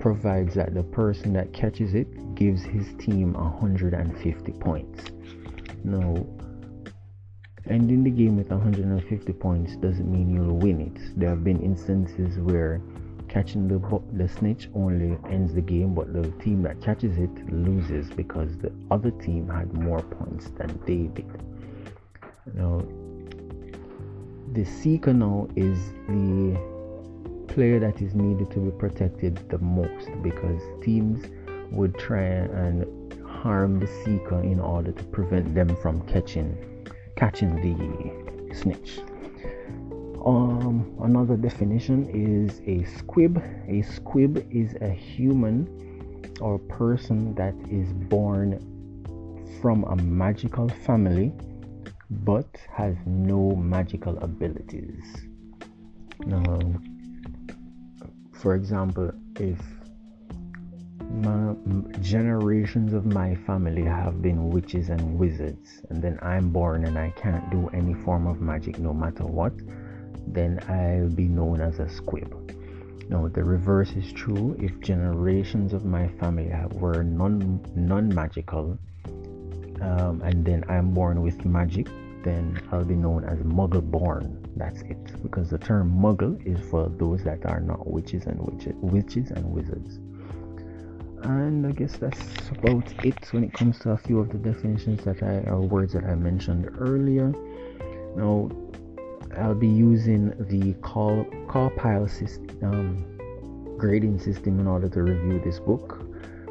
provides 0.00 0.54
that 0.54 0.74
the 0.74 0.82
person 0.82 1.32
that 1.32 1.52
catches 1.52 1.94
it 1.94 2.34
gives 2.34 2.62
his 2.62 2.86
team 2.98 3.32
150 3.32 4.52
points. 4.52 5.04
Now, 5.84 6.26
ending 7.68 8.04
the 8.04 8.10
game 8.10 8.36
with 8.36 8.50
150 8.50 9.32
points 9.34 9.76
doesn't 9.76 10.10
mean 10.10 10.32
you'll 10.32 10.56
win 10.56 10.80
it. 10.80 11.18
There 11.18 11.30
have 11.30 11.42
been 11.42 11.60
instances 11.60 12.38
where 12.38 12.80
catching 13.28 13.68
the 13.68 13.78
the 14.12 14.28
snitch 14.28 14.68
only 14.74 15.18
ends 15.30 15.54
the 15.54 15.60
game, 15.60 15.94
but 15.94 16.12
the 16.12 16.30
team 16.42 16.62
that 16.62 16.80
catches 16.80 17.18
it 17.18 17.52
loses 17.52 18.08
because 18.10 18.56
the 18.58 18.72
other 18.90 19.10
team 19.10 19.48
had 19.48 19.72
more 19.72 20.02
points 20.02 20.50
than 20.50 20.78
they 20.86 21.08
did. 21.20 21.42
Now, 22.54 22.82
the 24.56 24.64
seeker 24.64 25.12
now 25.12 25.46
is 25.54 25.78
the 26.08 26.58
player 27.46 27.78
that 27.78 28.00
is 28.00 28.14
needed 28.14 28.50
to 28.50 28.58
be 28.58 28.70
protected 28.78 29.36
the 29.50 29.58
most 29.58 30.08
because 30.22 30.62
teams 30.82 31.26
would 31.70 31.96
try 31.98 32.22
and 32.22 32.86
harm 33.22 33.78
the 33.78 33.86
seeker 33.86 34.40
in 34.40 34.58
order 34.58 34.92
to 34.92 35.04
prevent 35.04 35.54
them 35.54 35.76
from 35.76 36.00
catching 36.06 36.56
catching 37.16 37.54
the 37.56 38.54
snitch. 38.54 39.00
Um, 40.24 40.90
another 41.02 41.36
definition 41.36 42.08
is 42.08 42.62
a 42.66 42.82
squib. 42.96 43.42
A 43.68 43.82
squib 43.82 44.46
is 44.50 44.74
a 44.80 44.88
human 44.88 45.68
or 46.40 46.58
person 46.58 47.34
that 47.34 47.54
is 47.70 47.92
born 47.92 48.58
from 49.60 49.84
a 49.84 49.96
magical 49.96 50.70
family 50.86 51.34
but 52.10 52.58
has 52.72 52.96
no 53.06 53.54
magical 53.56 54.18
abilities. 54.18 55.04
Now, 56.24 56.60
for 58.32 58.54
example, 58.54 59.12
if 59.40 59.60
my, 61.10 61.54
generations 62.00 62.92
of 62.92 63.06
my 63.06 63.34
family 63.34 63.84
have 63.84 64.22
been 64.22 64.50
witches 64.50 64.88
and 64.90 65.18
wizards, 65.18 65.82
and 65.90 66.02
then 66.02 66.18
I'm 66.22 66.50
born 66.50 66.84
and 66.84 66.98
I 66.98 67.10
can't 67.16 67.48
do 67.50 67.68
any 67.72 67.94
form 67.94 68.26
of 68.26 68.40
magic 68.40 68.78
no 68.78 68.92
matter 68.92 69.24
what, 69.24 69.52
then 70.26 70.60
I'll 70.68 71.08
be 71.08 71.28
known 71.28 71.60
as 71.60 71.78
a 71.78 71.88
squib. 71.88 72.32
Now, 73.08 73.28
the 73.28 73.44
reverse 73.44 73.92
is 73.92 74.12
true. 74.12 74.56
If 74.58 74.80
generations 74.80 75.72
of 75.72 75.84
my 75.84 76.08
family 76.18 76.52
were 76.72 77.04
non 77.04 77.60
non 77.76 78.12
magical, 78.12 78.78
um, 79.80 80.22
and 80.22 80.44
then 80.44 80.64
I'm 80.68 80.92
born 80.92 81.22
with 81.22 81.44
magic, 81.44 81.88
then 82.22 82.60
I'll 82.72 82.84
be 82.84 82.94
known 82.94 83.24
as 83.24 83.38
Muggle 83.40 83.82
born. 83.82 84.44
That's 84.56 84.82
it, 84.82 85.22
because 85.22 85.50
the 85.50 85.58
term 85.58 85.90
Muggle 85.90 86.44
is 86.46 86.58
for 86.70 86.88
those 86.88 87.22
that 87.24 87.44
are 87.46 87.60
not 87.60 87.86
witches 87.86 88.26
and 88.26 88.40
witches, 88.40 88.74
witches 88.80 89.30
and 89.30 89.44
wizards. 89.50 89.98
And 91.22 91.66
I 91.66 91.72
guess 91.72 91.96
that's 91.96 92.50
about 92.50 92.92
it 93.04 93.32
when 93.32 93.44
it 93.44 93.52
comes 93.52 93.78
to 93.80 93.90
a 93.90 93.96
few 93.96 94.18
of 94.20 94.30
the 94.30 94.38
definitions 94.38 95.04
that 95.04 95.22
I 95.22 95.48
or 95.50 95.60
words 95.60 95.92
that 95.94 96.04
I 96.04 96.14
mentioned 96.14 96.70
earlier. 96.78 97.32
Now, 98.16 98.50
I'll 99.36 99.54
be 99.54 99.68
using 99.68 100.30
the 100.48 100.74
call 100.80 101.24
CAWPILE 101.48 102.08
system 102.08 102.46
um, 102.62 103.16
grading 103.76 104.18
system 104.18 104.58
in 104.58 104.66
order 104.66 104.88
to 104.88 105.02
review 105.02 105.40
this 105.44 105.58
book. 105.58 106.05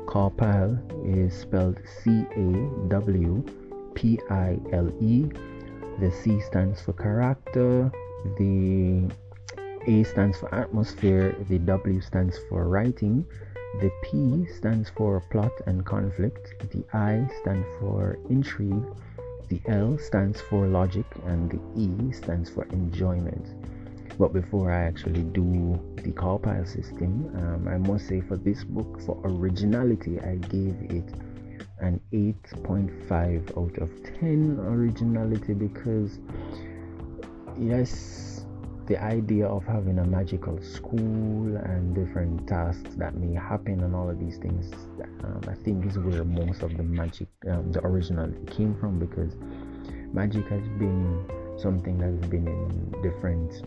CAWPILE 0.08 0.80
is 1.06 1.34
spelled 1.34 1.80
C 1.86 2.26
A 2.36 2.88
W 2.90 3.44
P 3.94 4.20
I 4.30 4.60
L 4.72 4.92
E. 5.02 5.26
The 6.00 6.12
C 6.12 6.40
stands 6.42 6.82
for 6.82 6.94
character, 6.94 7.92
the 8.38 9.10
A 9.88 10.04
stands 10.04 10.38
for 10.38 10.54
atmosphere, 10.54 11.36
the 11.50 11.60
W 11.60 12.02
stands 12.02 12.38
for 12.50 12.68
writing, 12.68 13.26
the 13.80 13.92
P 14.04 14.46
stands 14.46 14.90
for 14.90 15.22
plot 15.32 15.52
and 15.66 15.86
conflict, 15.86 16.54
the 16.72 16.84
I 16.94 17.28
stands 17.42 17.68
for 17.80 18.18
intrigue, 18.30 18.86
the 19.50 19.62
L 19.68 19.98
stands 19.98 20.42
for 20.42 20.68
logic, 20.68 21.06
and 21.26 21.50
the 21.50 21.60
E 21.76 22.12
stands 22.12 22.50
for 22.50 22.64
enjoyment. 22.72 23.48
But 24.18 24.32
before 24.32 24.72
I 24.72 24.84
actually 24.84 25.24
do 25.24 25.80
the 25.98 26.12
CAWPILE 26.12 26.66
system, 26.66 27.32
um, 27.36 27.68
I 27.68 27.78
must 27.78 28.08
say 28.08 28.22
for 28.22 28.38
this 28.38 28.64
book, 28.64 29.02
for 29.02 29.20
originality, 29.26 30.20
I 30.22 30.36
gave 30.36 30.76
it 30.90 31.14
an 31.80 32.00
8.5 32.14 33.58
out 33.58 33.78
of 33.80 34.20
10 34.20 34.58
originality 34.62 35.54
because, 35.54 36.20
yes, 37.60 38.46
the 38.88 39.02
idea 39.04 39.48
of 39.48 39.66
having 39.66 40.00
a 40.00 40.06
magical 40.06 40.62
school 40.62 41.58
and 41.58 41.96
different 41.96 42.48
tasks 42.48 42.96
that 42.96 43.16
may 43.16 43.34
happen 43.34 43.82
and 43.82 43.96
all 43.96 44.10
of 44.10 44.20
these 44.20 44.38
things 44.38 44.72
um, 45.24 45.42
i 45.48 45.56
think 45.56 45.84
is 45.88 45.98
where 45.98 46.24
most 46.24 46.62
of 46.62 46.78
the 46.78 46.84
magic 46.84 47.28
um, 47.50 47.72
the 47.72 47.84
originality 47.84 48.46
came 48.46 48.78
from 48.80 49.00
because 49.00 49.34
magic 50.14 50.48
has 50.50 50.62
been 50.78 51.26
something 51.58 51.98
that 51.98 52.12
has 52.12 52.30
been 52.30 52.48
in 52.48 53.02
different 53.02 53.64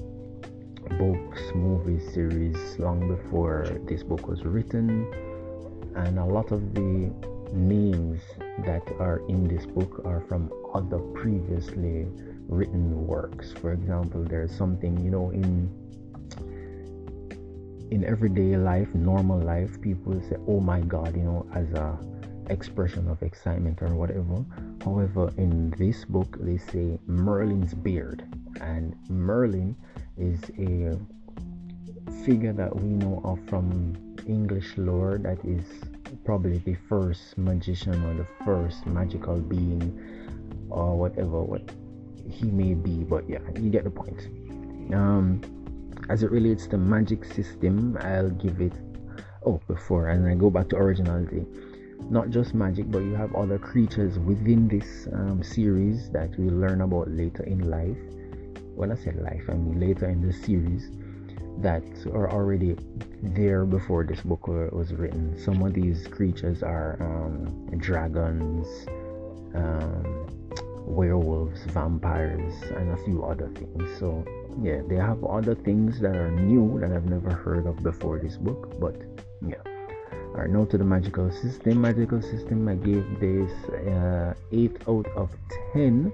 books 0.99 1.41
movies 1.55 2.13
series 2.13 2.79
long 2.79 3.09
before 3.09 3.67
this 3.85 4.03
book 4.03 4.27
was 4.29 4.45
written 4.45 5.07
and 5.97 6.19
a 6.19 6.25
lot 6.25 6.53
of 6.53 6.75
the 6.75 7.11
names 7.53 8.21
that 8.65 8.83
are 8.99 9.23
in 9.29 9.49
this 9.49 9.67
book 9.67 10.03
are 10.05 10.21
from 10.21 10.53
other 10.75 10.99
previously 10.99 12.07
written 12.49 13.07
works. 13.07 13.53
For 13.53 13.73
example, 13.73 14.25
there's 14.25 14.55
something, 14.55 14.99
you 15.05 15.11
know, 15.11 15.31
in 15.31 15.71
in 17.91 18.05
everyday 18.05 18.57
life, 18.57 18.95
normal 18.95 19.41
life, 19.41 19.81
people 19.81 20.21
say, 20.29 20.37
"Oh 20.47 20.61
my 20.61 20.81
God," 20.81 21.17
you 21.17 21.23
know, 21.23 21.47
as 21.55 21.73
a 21.73 21.99
expression 22.51 23.09
of 23.09 23.23
excitement 23.23 23.81
or 23.83 23.95
whatever. 23.95 24.45
However, 24.85 25.31
in 25.37 25.71
this 25.79 26.05
book, 26.05 26.37
they 26.41 26.59
say 26.59 26.99
Merlin's 27.07 27.75
beard, 27.75 28.25
and 28.61 28.95
Merlin 29.09 29.75
is 30.19 30.41
a 30.59 30.99
figure 32.25 32.53
that 32.53 32.75
we 32.75 32.89
know 32.89 33.21
of 33.25 33.39
from 33.49 33.97
English 34.27 34.77
lore 34.77 35.19
that 35.19 35.39
is 35.45 35.65
probably 36.25 36.59
the 36.59 36.77
first 36.89 37.39
magician 37.39 38.05
or 38.05 38.15
the 38.15 38.27
first 38.45 38.85
magical 38.87 39.39
being 39.39 39.99
or 40.71 40.97
whatever 40.97 41.43
what 41.43 41.63
he 42.31 42.47
may 42.47 42.75
be, 42.75 43.05
but 43.05 43.29
yeah, 43.29 43.39
you 43.57 43.71
get 43.71 43.85
the 43.85 43.91
point. 43.91 44.27
Um, 44.93 45.41
as 46.09 46.23
it 46.23 46.31
relates 46.31 46.67
to 46.69 46.79
magic 46.79 47.25
system, 47.25 47.97
I'll 48.01 48.31
give 48.31 48.61
it. 48.61 48.73
Oh, 49.47 49.61
before 49.67 50.09
and 50.09 50.27
I 50.29 50.35
go 50.35 50.51
back 50.51 50.69
to 50.71 50.77
originality. 50.77 51.47
Not 52.11 52.31
just 52.31 52.55
magic, 52.55 52.91
but 52.91 53.01
you 53.01 53.15
have 53.15 53.35
other 53.35 53.59
creatures 53.59 54.19
within 54.19 54.69
this 54.69 55.09
um, 55.13 55.43
series 55.43 56.11
that 56.11 56.39
we 56.39 56.49
learn 56.51 56.81
about 56.83 57.11
later 57.11 57.43
in 57.45 57.71
life. 57.71 57.99
When 58.79 58.93
I 58.93 58.95
say 58.95 59.11
life, 59.11 59.43
I 59.49 59.55
mean 59.55 59.81
later 59.81 60.09
in 60.09 60.23
the 60.25 60.33
series 60.33 60.89
that 61.59 61.83
are 62.15 62.31
already 62.31 62.77
there 63.21 63.65
before 63.65 64.05
this 64.05 64.21
book 64.21 64.47
was 64.47 64.93
written. 64.93 65.37
Some 65.37 65.61
of 65.65 65.75
these 65.75 66.07
creatures 66.07 66.63
are 66.63 66.97
um, 67.01 67.67
dragons, 67.79 68.69
um, 69.57 70.29
werewolves, 70.87 71.65
vampires, 71.65 72.55
and 72.77 72.93
a 72.93 72.97
few 72.99 73.25
other 73.25 73.49
things. 73.49 73.99
So, 73.99 74.25
yeah, 74.63 74.83
they 74.89 74.95
have 74.95 75.25
other 75.25 75.57
things 75.57 75.99
that 75.99 76.15
are 76.15 76.31
new 76.31 76.79
that 76.79 76.93
I've 76.93 77.11
never 77.11 77.33
heard 77.33 77.67
of 77.67 77.83
before 77.83 78.21
this 78.21 78.37
book, 78.37 78.79
but 78.79 78.95
yeah. 79.45 79.57
Alright, 80.31 80.51
now 80.51 80.67
to 80.67 80.79
the 80.79 80.85
magical 80.85 81.33
system. 81.33 81.81
Magical 81.81 82.23
system, 82.23 82.69
I 82.69 82.77
gave 82.77 83.05
this 83.19 83.51
uh, 83.91 84.35
8 84.53 84.83
out 84.87 85.07
of 85.17 85.31
10, 85.73 86.13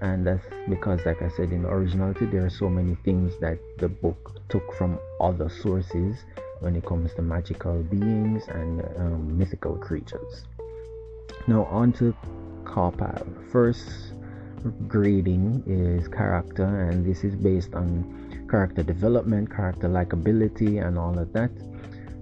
and 0.00 0.26
that's 0.26 0.44
because, 0.68 1.04
like 1.06 1.22
I 1.22 1.28
said, 1.36 1.52
in 1.52 1.64
originality, 1.64 2.26
there 2.26 2.44
are 2.44 2.50
so 2.50 2.68
many 2.68 2.96
things 3.04 3.34
that 3.40 3.58
the 3.78 3.88
book 3.88 4.40
took 4.48 4.74
from 4.74 4.98
other 5.20 5.48
sources 5.48 6.24
when 6.60 6.76
it 6.76 6.84
comes 6.84 7.14
to 7.14 7.22
magical 7.22 7.82
beings 7.82 8.44
and 8.48 8.82
um, 8.96 9.38
mythical 9.38 9.76
creatures. 9.76 10.44
Now, 11.46 11.64
on 11.66 11.92
to. 11.94 12.14
First, 13.52 14.14
grading 14.88 15.62
is 15.66 16.08
character, 16.08 16.64
and 16.64 17.06
this 17.06 17.22
is 17.22 17.36
based 17.36 17.74
on 17.74 18.48
character 18.50 18.82
development, 18.82 19.54
character 19.54 19.88
likability, 19.88 20.84
and 20.84 20.98
all 20.98 21.16
of 21.16 21.32
that. 21.34 21.50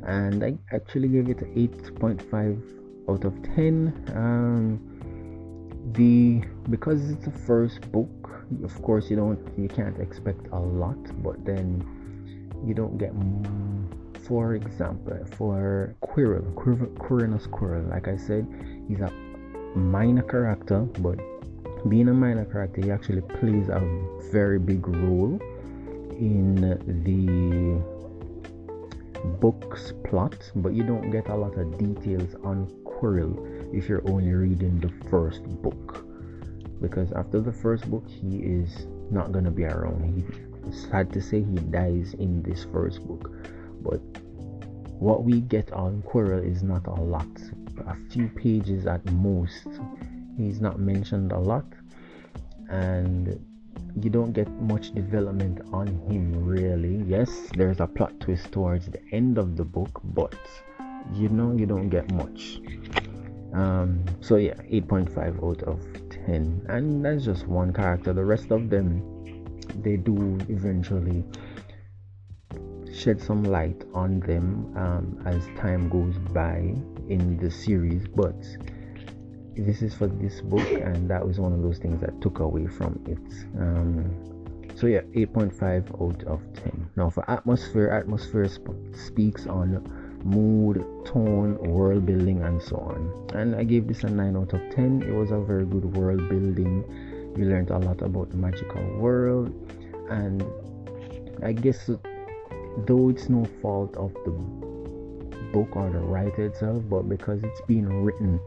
And 0.03 0.45
I 0.45 0.59
actually 0.75 1.09
gave 1.09 1.31
it 1.31 1.39
8.5 1.39 3.09
out 3.09 3.25
of 3.25 3.43
10. 3.55 4.13
Um, 4.15 4.92
the 5.93 6.43
because 6.71 7.11
it's 7.11 7.25
the 7.25 7.31
first 7.31 7.81
book, 7.93 8.45
of 8.65 8.81
course 8.83 9.11
you 9.11 9.17
don't 9.17 9.39
you 9.59 9.69
can't 9.69 9.99
expect 9.99 10.47
a 10.53 10.59
lot, 10.59 10.99
but 11.23 11.45
then 11.45 11.85
you 12.65 12.75
don't 12.75 12.99
get. 12.99 13.13
Mm, 13.13 14.03
for 14.27 14.55
example, 14.55 15.19
for 15.37 15.97
Quirrell, 16.01 16.55
Quirrell, 16.55 17.37
Quirrell, 17.51 17.91
like 17.91 18.07
I 18.07 18.17
said, 18.17 18.47
he's 18.89 19.01
a 19.01 19.11
minor 19.77 20.23
character, 20.23 20.81
but 21.01 21.19
being 21.89 22.09
a 22.09 22.15
minor 22.15 22.45
character, 22.45 22.83
he 22.83 22.91
actually 22.91 23.23
plays 23.23 23.69
a 23.69 23.81
very 24.31 24.61
big 24.61 24.87
role 24.87 25.41
in 26.13 26.55
the 27.05 27.83
book's 29.41 29.93
plot, 30.05 30.37
but 30.57 30.73
you 30.73 30.85
don't 30.85 31.11
get 31.11 31.29
a 31.29 31.35
lot 31.35 31.57
of 31.59 31.77
details 31.79 32.35
on 32.45 32.67
Quirrell 32.85 33.52
if 33.73 33.89
you're 33.89 34.09
only 34.09 34.33
reading 34.33 34.81
the 34.81 34.93
first 35.09 35.43
book. 35.63 36.07
Because 36.81 37.13
after 37.13 37.41
the 37.41 37.53
first 37.53 37.91
book, 37.91 38.05
he 38.09 38.39
is 38.39 38.87
not 39.11 39.33
gonna 39.33 39.51
be 39.51 39.65
around. 39.65 40.05
He 40.05 40.73
sad 40.73 41.13
to 41.13 41.21
say 41.21 41.43
he 41.43 41.57
dies 41.57 42.15
in 42.15 42.43
this 42.43 42.65
first 42.73 43.07
book, 43.07 43.31
but 43.83 44.01
what 44.99 45.25
we 45.25 45.41
get 45.41 45.73
on 45.73 46.03
Quirrell 46.03 46.45
is 46.45 46.63
not 46.63 46.87
a 46.87 46.95
lot, 46.95 47.27
a 47.87 47.97
few 48.11 48.29
pages 48.29 48.87
at 48.87 49.05
most. 49.13 49.67
He's 50.37 50.61
not 50.61 50.79
mentioned 50.79 51.33
a 51.33 51.39
lot. 51.39 51.67
And 52.71 53.39
you 54.01 54.09
don't 54.09 54.33
get 54.33 54.49
much 54.63 54.95
development 54.95 55.61
on 55.73 55.87
him 56.09 56.45
really. 56.45 57.03
Yes 57.07 57.31
there's 57.55 57.81
a 57.81 57.87
plot 57.87 58.19
twist 58.21 58.51
towards 58.53 58.87
the 58.87 59.01
end 59.13 59.39
of 59.39 59.57
the 59.57 59.65
book 59.65 60.01
but 60.05 60.39
you 61.13 61.29
know 61.29 61.53
you 61.53 61.67
don't 61.67 61.89
get 61.89 62.11
much 62.13 62.61
um 63.53 64.05
so 64.21 64.37
yeah 64.37 64.55
8.5 64.55 65.45
out 65.45 65.63
of 65.65 65.81
10 66.27 66.67
and 66.69 67.05
that's 67.05 67.25
just 67.25 67.47
one 67.47 67.73
character. 67.73 68.13
The 68.13 68.25
rest 68.25 68.51
of 68.51 68.71
them 68.71 69.03
they 69.83 69.97
do 69.97 70.39
eventually 70.49 71.25
shed 72.95 73.21
some 73.21 73.43
light 73.43 73.85
on 73.95 74.21
them 74.21 74.73
um, 74.77 75.23
as 75.27 75.45
time 75.59 75.89
goes 75.89 76.17
by 76.33 76.75
in 77.09 77.39
the 77.39 77.51
series. 77.51 78.07
But 78.07 78.37
this 79.57 79.83
is 79.83 79.95
for 79.95 80.07
this 80.07 80.41
book 80.43 80.69
and 80.71 81.09
that 81.11 81.27
was 81.27 81.41
one 81.41 81.53
of 81.53 81.63
those 81.63 81.79
things 81.79 82.01
that 82.01 82.21
took 82.21 82.41
away 82.41 82.67
from 82.67 83.03
it. 83.07 83.61
Um, 83.61 84.33
so 84.75 84.87
yeah 84.87 85.03
8.5 85.15 86.03
out 86.03 86.25
of 86.25 86.41
10 86.55 86.91
now 86.97 87.11
for 87.11 87.31
atmosphere 87.31 87.91
atmosphere 87.91 88.49
sp- 88.49 88.73
speaks 88.95 89.47
on 89.47 89.85
mood 90.25 90.85
tone 91.05 91.59
world 91.59 92.07
building 92.07 92.43
and 92.43 92.63
so 92.63 92.77
on. 92.77 93.31
And 93.35 93.55
i 93.57 93.65
gave 93.65 93.89
this 93.89 94.05
a 94.05 94.11
9 94.11 94.37
out 94.37 94.53
of 94.53 94.61
10 94.75 95.03
it 95.03 95.13
was 95.13 95.31
a 95.31 95.39
very 95.39 95.65
good 95.65 95.97
world 95.97 96.29
building. 96.29 96.85
We 97.35 97.45
learned 97.45 97.71
a 97.71 97.79
lot 97.79 98.03
about 98.03 98.31
the 98.31 98.37
magical 98.37 98.83
world. 98.99 99.53
And 100.11 100.45
i 101.43 101.53
guess 101.53 101.91
though 102.87 103.09
it's 103.09 103.29
no 103.29 103.45
fault 103.61 103.97
of 103.97 104.13
the 104.25 104.31
book 105.53 105.77
or 105.77 105.91
the 105.91 105.99
writer 105.99 106.47
itself 106.47 106.83
but 106.89 107.03
because 107.03 107.43
it's 107.45 107.61
being 107.67 108.05
written 108.05 108.41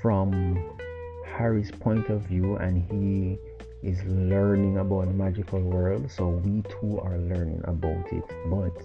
from 0.00 0.78
harry's 1.26 1.72
point 1.72 2.08
of 2.08 2.20
view 2.22 2.54
and 2.56 2.78
he 2.78 3.38
is 3.82 4.02
learning 4.04 4.78
about 4.78 5.06
the 5.06 5.12
magical 5.12 5.60
world 5.60 6.10
so 6.10 6.28
we 6.28 6.62
too 6.62 7.00
are 7.02 7.18
learning 7.18 7.62
about 7.64 8.12
it. 8.12 8.24
But 8.46 8.76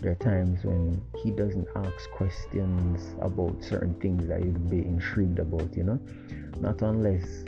there 0.00 0.12
are 0.12 0.16
times 0.16 0.64
when 0.64 1.00
he 1.22 1.30
doesn't 1.30 1.66
ask 1.76 2.10
questions 2.10 3.14
about 3.20 3.62
certain 3.62 3.94
things 3.94 4.26
that 4.28 4.44
you'd 4.44 4.70
be 4.70 4.78
intrigued 4.78 5.38
about 5.38 5.74
you 5.76 5.84
know? 5.84 6.00
Not 6.60 6.82
unless 6.82 7.44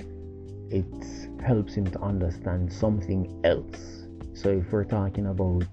it 0.71 1.41
helps 1.43 1.75
him 1.75 1.87
to 1.87 2.01
understand 2.01 2.73
something 2.73 3.41
else. 3.45 4.07
So 4.35 4.51
if 4.51 4.73
we're 4.73 4.85
talking 4.85 5.27
about 5.27 5.67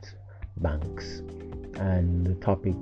banks 0.58 1.20
and 1.80 2.26
the 2.26 2.36
topic 2.36 2.76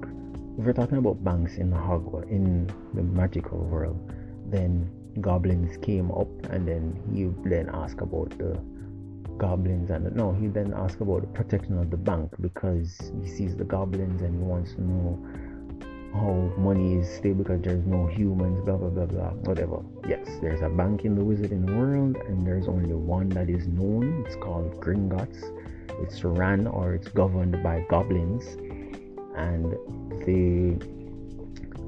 if 0.58 0.66
we're 0.66 0.74
talking 0.74 0.98
about 0.98 1.24
banks 1.24 1.56
in 1.56 1.72
Hogwarts 1.72 2.30
in 2.30 2.70
the 2.94 3.02
magical 3.02 3.60
world 3.60 4.14
then 4.48 4.90
goblins 5.22 5.78
came 5.78 6.12
up 6.12 6.28
and 6.50 6.68
then 6.68 7.02
he 7.14 7.26
then 7.50 7.70
asked 7.74 8.02
about 8.02 8.30
the 8.38 8.60
goblins 9.38 9.89
and 9.89 10.15
no 10.15 10.34
he 10.34 10.48
then 10.48 10.74
asks 10.74 11.02
about 11.02 11.22
the 11.22 11.28
protection 11.28 11.78
of 11.78 11.89
the 11.89 11.98
bank 11.98 12.32
because 12.41 13.12
he 13.22 13.28
sees 13.28 13.56
the 13.56 13.63
goblins 13.63 14.22
and 14.22 14.36
he 14.36 14.44
wants 14.44 14.74
to 14.74 14.82
know 14.82 15.17
how 16.13 16.34
money 16.58 16.96
is 16.96 17.10
stable 17.10 17.44
because 17.44 17.62
there's 17.62 17.86
no 17.86 18.06
humans 18.08 18.60
blah 18.65 18.76
blah 18.76 18.89
blah 18.89 19.06
blah 19.06 19.30
whatever. 19.48 19.82
Yes 20.08 20.28
there's 20.41 20.62
a 20.62 20.70
bank 20.70 21.06
in 21.06 21.15
the 21.15 21.22
wizarding 21.22 21.78
world 21.78 22.17
and 22.28 22.46
there's 22.46 22.67
only 22.67 22.94
one 22.94 23.30
that 23.30 23.50
is 23.50 23.67
known. 23.67 24.24
It's 24.26 24.36
called 24.36 24.80
gringotts. 24.82 25.41
It's 26.02 26.24
run 26.24 26.67
or 26.67 26.94
it's 26.94 27.08
governed 27.08 27.63
by 27.63 27.86
goblins. 27.89 28.46
And 29.38 29.72
the 30.26 30.86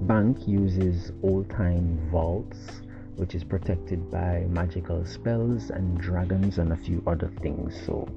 bank 0.04 0.48
uses 0.48 1.12
old 1.22 1.50
time 1.50 2.00
vaults 2.10 2.83
which 3.16 3.36
is 3.36 3.44
protected 3.44 4.10
by 4.12 4.46
magical 4.50 5.06
spells 5.06 5.70
and 5.70 6.00
dragons 6.00 6.58
and 6.58 6.74
a 6.74 6.78
few 6.78 7.04
other 7.08 7.32
things. 7.42 7.80
So, 7.86 8.08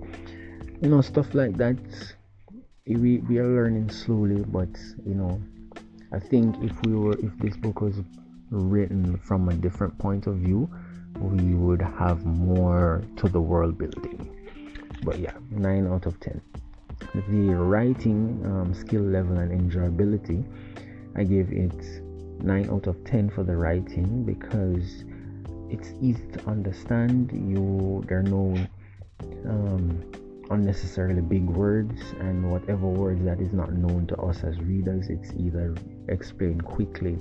you 0.80 0.88
know, 0.88 1.00
stuff 1.00 1.34
like 1.34 1.56
that. 1.56 1.76
We, 2.86 3.18
we 3.18 3.38
are 3.38 3.48
learning 3.48 3.90
slowly, 3.90 4.44
but 4.44 4.68
you 5.04 5.14
know, 5.14 5.40
I 6.12 6.20
think 6.20 6.56
if 6.62 6.80
we 6.84 6.94
were, 6.94 7.18
if 7.18 7.36
this 7.38 7.56
book 7.56 7.80
was 7.80 7.96
written 8.50 9.18
from 9.18 9.48
a 9.48 9.54
different 9.54 9.98
point 9.98 10.26
of 10.26 10.36
view, 10.36 10.70
we 11.20 11.54
would 11.54 11.82
have 11.82 12.24
more 12.24 13.02
to 13.16 13.28
the 13.28 13.40
world 13.40 13.76
building. 13.76 14.32
But 15.02 15.18
yeah, 15.18 15.32
9 15.50 15.86
out 15.88 16.06
of 16.06 16.18
10. 16.20 16.40
The 17.28 17.54
writing 17.54 18.40
um, 18.44 18.74
skill 18.74 19.02
level 19.02 19.38
and 19.38 19.50
enjoyability, 19.50 20.44
I 21.16 21.24
gave 21.24 21.52
it 21.52 22.05
9 22.42 22.70
out 22.70 22.86
of 22.86 23.02
10 23.04 23.30
for 23.30 23.42
the 23.42 23.56
writing 23.56 24.24
because 24.24 25.04
it's 25.70 25.92
easy 26.00 26.26
to 26.32 26.46
understand. 26.46 27.32
You 27.32 28.04
there 28.08 28.18
are 28.18 28.22
no 28.22 28.56
um, 29.46 30.12
unnecessarily 30.50 31.22
big 31.22 31.44
words 31.44 32.00
and 32.20 32.50
whatever 32.50 32.86
words 32.86 33.24
that 33.24 33.40
is 33.40 33.52
not 33.52 33.72
known 33.72 34.06
to 34.06 34.16
us 34.18 34.44
as 34.44 34.60
readers 34.60 35.08
it's 35.08 35.32
either 35.32 35.74
explained 36.08 36.64
quickly 36.64 37.18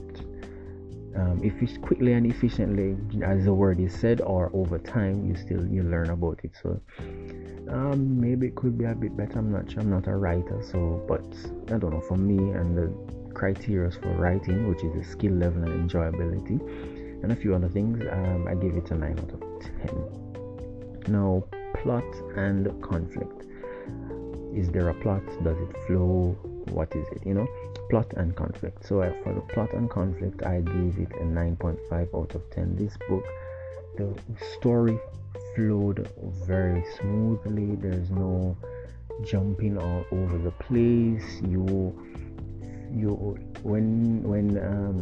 um, 1.15 1.39
if 1.43 1.61
it's 1.61 1.77
quickly 1.77 2.13
and 2.13 2.25
efficiently 2.25 2.97
as 3.23 3.45
the 3.45 3.53
word 3.53 3.79
is 3.79 3.93
said 3.93 4.21
or 4.21 4.51
over 4.53 4.77
time 4.77 5.25
you 5.25 5.35
still 5.35 5.65
you 5.65 5.83
learn 5.83 6.09
about 6.09 6.39
it. 6.43 6.51
So 6.61 6.81
um, 7.69 8.19
maybe 8.19 8.47
it 8.47 8.55
could 8.55 8.77
be 8.77 8.85
a 8.85 8.93
bit 8.93 9.15
better. 9.15 9.39
I'm 9.39 9.51
not 9.51 9.71
sure. 9.71 9.81
I'm 9.81 9.89
not 9.89 10.07
a 10.07 10.15
writer 10.15 10.61
so 10.61 11.03
but 11.07 11.25
i 11.73 11.77
don't 11.77 11.91
know. 11.91 12.01
For 12.01 12.17
me 12.17 12.37
and 12.51 12.77
the 12.77 13.24
criteria 13.35 13.91
for 13.91 14.09
writing, 14.15 14.67
which 14.67 14.83
is 14.83 14.93
the 14.93 15.03
skill 15.03 15.33
level 15.33 15.63
and 15.63 15.89
enjoyability, 15.89 16.59
and 17.21 17.31
a 17.31 17.35
few 17.35 17.53
other 17.53 17.69
things. 17.69 18.03
Um, 18.11 18.47
I 18.47 18.55
give 18.55 18.75
it 18.75 18.89
a 18.89 18.95
9 18.95 19.19
out 19.19 19.31
of 19.33 19.41
10. 21.05 21.13
Now, 21.13 21.43
plot 21.81 22.03
and 22.35 22.81
conflict. 22.81 23.43
Is 24.55 24.71
there 24.71 24.89
a 24.89 24.93
plot? 24.95 25.23
Does 25.43 25.57
it 25.59 25.75
flow? 25.85 26.35
What 26.71 26.95
is 26.95 27.05
it? 27.11 27.25
You 27.25 27.35
know, 27.35 27.47
plot 27.89 28.11
and 28.17 28.35
conflict. 28.35 28.85
So, 28.85 29.01
uh, 29.01 29.13
for 29.23 29.33
the 29.33 29.41
plot 29.41 29.73
and 29.73 29.89
conflict, 29.89 30.43
I 30.43 30.61
gave 30.61 30.97
it 30.97 31.11
a 31.19 31.25
9.5 31.25 32.15
out 32.15 32.33
of 32.33 32.49
10. 32.51 32.75
This 32.75 32.97
book, 33.09 33.25
the 33.97 34.17
story 34.57 34.97
flowed 35.55 36.09
very 36.47 36.83
smoothly, 36.97 37.75
there's 37.75 38.09
no 38.09 38.57
jumping 39.23 39.77
all 39.77 40.05
over 40.11 40.37
the 40.37 40.51
place. 40.51 41.41
You 41.41 41.93
you 42.95 43.37
when 43.63 44.23
when 44.23 44.57
um 44.57 44.97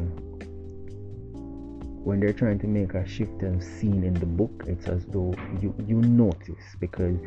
when 2.04 2.20
they're 2.20 2.34
trying 2.34 2.60
to 2.60 2.68
make 2.68 2.96
a 2.96 3.08
shift 3.08 3.42
of 3.44 3.64
scene 3.64 4.04
in 4.04 4.14
the 4.16 4.26
book 4.26 4.64
it's 4.68 4.88
as 4.88 5.06
though 5.06 5.34
you 5.62 5.74
you 5.88 6.02
notice 6.02 6.76
because 6.80 7.18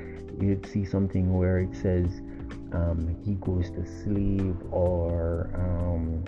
you'd 0.40 0.66
see 0.66 0.85
something 0.85 1.38
where 1.38 1.59
it 1.61 1.74
says 1.74 2.20
um, 2.72 3.16
he 3.24 3.35
goes 3.35 3.70
to 3.70 3.87
sleep 4.02 4.57
or 4.70 5.50
um, 5.55 6.24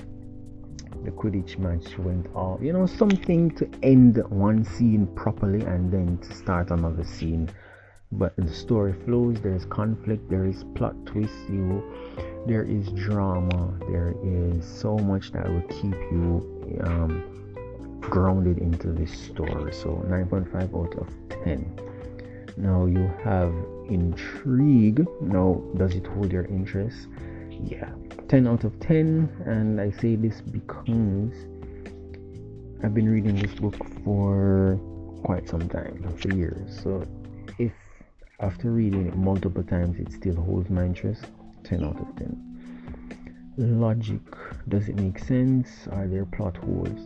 the 1.04 1.10
Quidditch 1.10 1.58
match 1.58 1.98
went 1.98 2.26
off. 2.34 2.60
You 2.62 2.72
know 2.72 2.86
something 2.86 3.50
to 3.52 3.68
end 3.82 4.22
one 4.30 4.64
scene 4.64 5.06
properly 5.14 5.64
and 5.64 5.92
then 5.92 6.18
to 6.18 6.34
start 6.34 6.70
another 6.70 7.04
scene 7.04 7.50
but 8.12 8.34
the 8.36 8.52
story 8.52 8.94
flows 9.04 9.40
there's 9.42 9.64
conflict 9.66 10.28
there 10.30 10.46
is 10.46 10.64
plot 10.74 10.94
twists 11.04 11.48
you 11.50 11.82
there 12.46 12.62
is 12.62 12.88
drama 12.88 13.74
there 13.90 14.14
is 14.22 14.66
so 14.66 14.96
much 14.96 15.30
that 15.32 15.46
will 15.48 15.62
keep 15.68 15.94
you 16.10 16.80
um, 16.84 17.38
grounded 18.00 18.58
into 18.58 18.92
this 18.92 19.12
story. 19.12 19.72
So 19.72 20.04
9.5 20.08 20.74
out 20.74 20.94
of 20.98 21.08
10 21.44 21.80
now 22.56 22.86
you 22.86 23.08
have 23.22 23.54
intrigue. 23.88 25.06
Now 25.20 25.62
does 25.76 25.94
it 25.94 26.06
hold 26.06 26.32
your 26.32 26.44
interest? 26.46 27.06
Yeah. 27.62 27.90
10 28.28 28.48
out 28.48 28.64
of 28.64 28.78
10 28.80 29.44
and 29.46 29.80
i 29.80 29.90
say 29.90 30.14
this 30.14 30.42
because 30.42 31.32
i've 32.82 32.92
been 32.92 33.08
reading 33.08 33.36
this 33.36 33.54
book 33.54 33.74
for 34.04 34.78
quite 35.22 35.48
some 35.48 35.68
time 35.68 36.14
for 36.18 36.34
years. 36.34 36.80
So 36.82 37.06
after 38.40 38.70
reading 38.70 39.06
it 39.06 39.16
multiple 39.16 39.62
times 39.64 39.98
it 39.98 40.12
still 40.12 40.36
holds 40.36 40.70
my 40.70 40.84
interest. 40.84 41.26
10 41.64 41.84
out 41.84 42.00
of 42.00 42.16
10 42.16 42.48
logic. 43.58 44.20
Does 44.68 44.88
it 44.88 44.96
make 44.96 45.18
sense? 45.18 45.88
Are 45.90 46.06
there 46.06 46.24
plot 46.24 46.56
holes? 46.56 47.00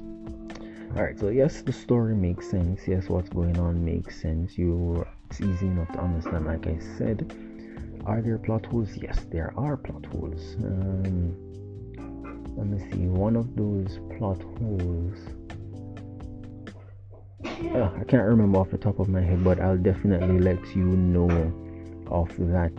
All 0.94 1.02
right 1.02 1.18
so 1.18 1.28
yes 1.30 1.62
the 1.62 1.72
story 1.72 2.14
makes 2.14 2.50
sense. 2.50 2.86
Yes 2.86 3.08
what's 3.08 3.30
going 3.30 3.58
on 3.58 3.82
makes 3.82 4.20
sense. 4.20 4.58
You 4.58 5.06
it's 5.30 5.40
easy 5.40 5.66
enough 5.66 5.90
to 5.92 6.00
understand 6.00 6.46
like 6.46 6.66
i 6.66 6.78
said. 6.98 7.34
Are 8.04 8.20
there 8.20 8.36
plot 8.36 8.66
holes? 8.66 8.96
Yes 8.96 9.24
there 9.30 9.54
are 9.56 9.78
plot 9.78 10.04
holes. 10.06 10.56
Um, 10.62 11.34
let 12.56 12.66
me 12.66 12.78
see. 12.90 13.06
One 13.06 13.36
of 13.36 13.56
those 13.56 13.98
plot 14.18 14.42
holes 14.42 15.18
uh, 17.70 17.90
i 18.00 18.04
can't 18.04 18.26
remember 18.26 18.58
off 18.58 18.70
the 18.70 18.78
top 18.78 18.98
of 18.98 19.08
my 19.08 19.20
head 19.20 19.42
but 19.44 19.60
i'll 19.60 19.76
definitely 19.76 20.38
let 20.38 20.76
you 20.76 20.84
know 20.84 21.30
of 22.08 22.28
that 22.38 22.72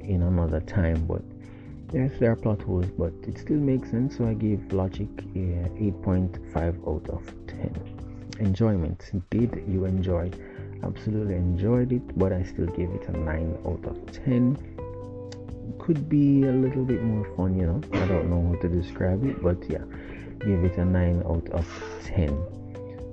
in 0.00 0.22
another 0.22 0.60
time 0.60 1.04
but 1.06 1.22
yes 1.92 2.10
there 2.18 2.32
are 2.32 2.36
plot 2.36 2.60
holes 2.62 2.86
but 2.98 3.12
it 3.26 3.38
still 3.38 3.56
makes 3.56 3.90
sense 3.90 4.16
so 4.16 4.26
i 4.26 4.34
gave 4.34 4.60
logic 4.72 5.08
a 5.34 5.68
8.5 5.78 6.56
out 6.88 7.08
of 7.10 7.22
10 7.46 8.00
enjoyment 8.38 9.10
did 9.28 9.62
you 9.68 9.84
enjoy? 9.84 10.30
Absolutely 10.82 11.34
enjoyed 11.34 11.92
it 11.92 12.18
but 12.18 12.32
i 12.32 12.42
still 12.42 12.66
gave 12.66 12.90
it 12.90 13.06
a 13.08 13.12
9 13.12 13.58
out 13.66 13.84
of 13.84 14.12
10 14.12 14.56
could 15.78 16.08
be 16.08 16.44
a 16.44 16.52
little 16.52 16.84
bit 16.84 17.02
more 17.02 17.24
fun 17.36 17.56
you 17.56 17.66
know 17.66 17.80
i 17.92 18.06
don't 18.06 18.30
know 18.30 18.54
how 18.54 18.60
to 18.62 18.68
describe 18.68 19.24
it 19.24 19.42
but 19.42 19.58
yeah 19.70 19.84
give 20.40 20.64
it 20.64 20.76
a 20.78 20.84
9 20.84 21.22
out 21.26 21.48
of 21.50 21.66
10 22.04 22.59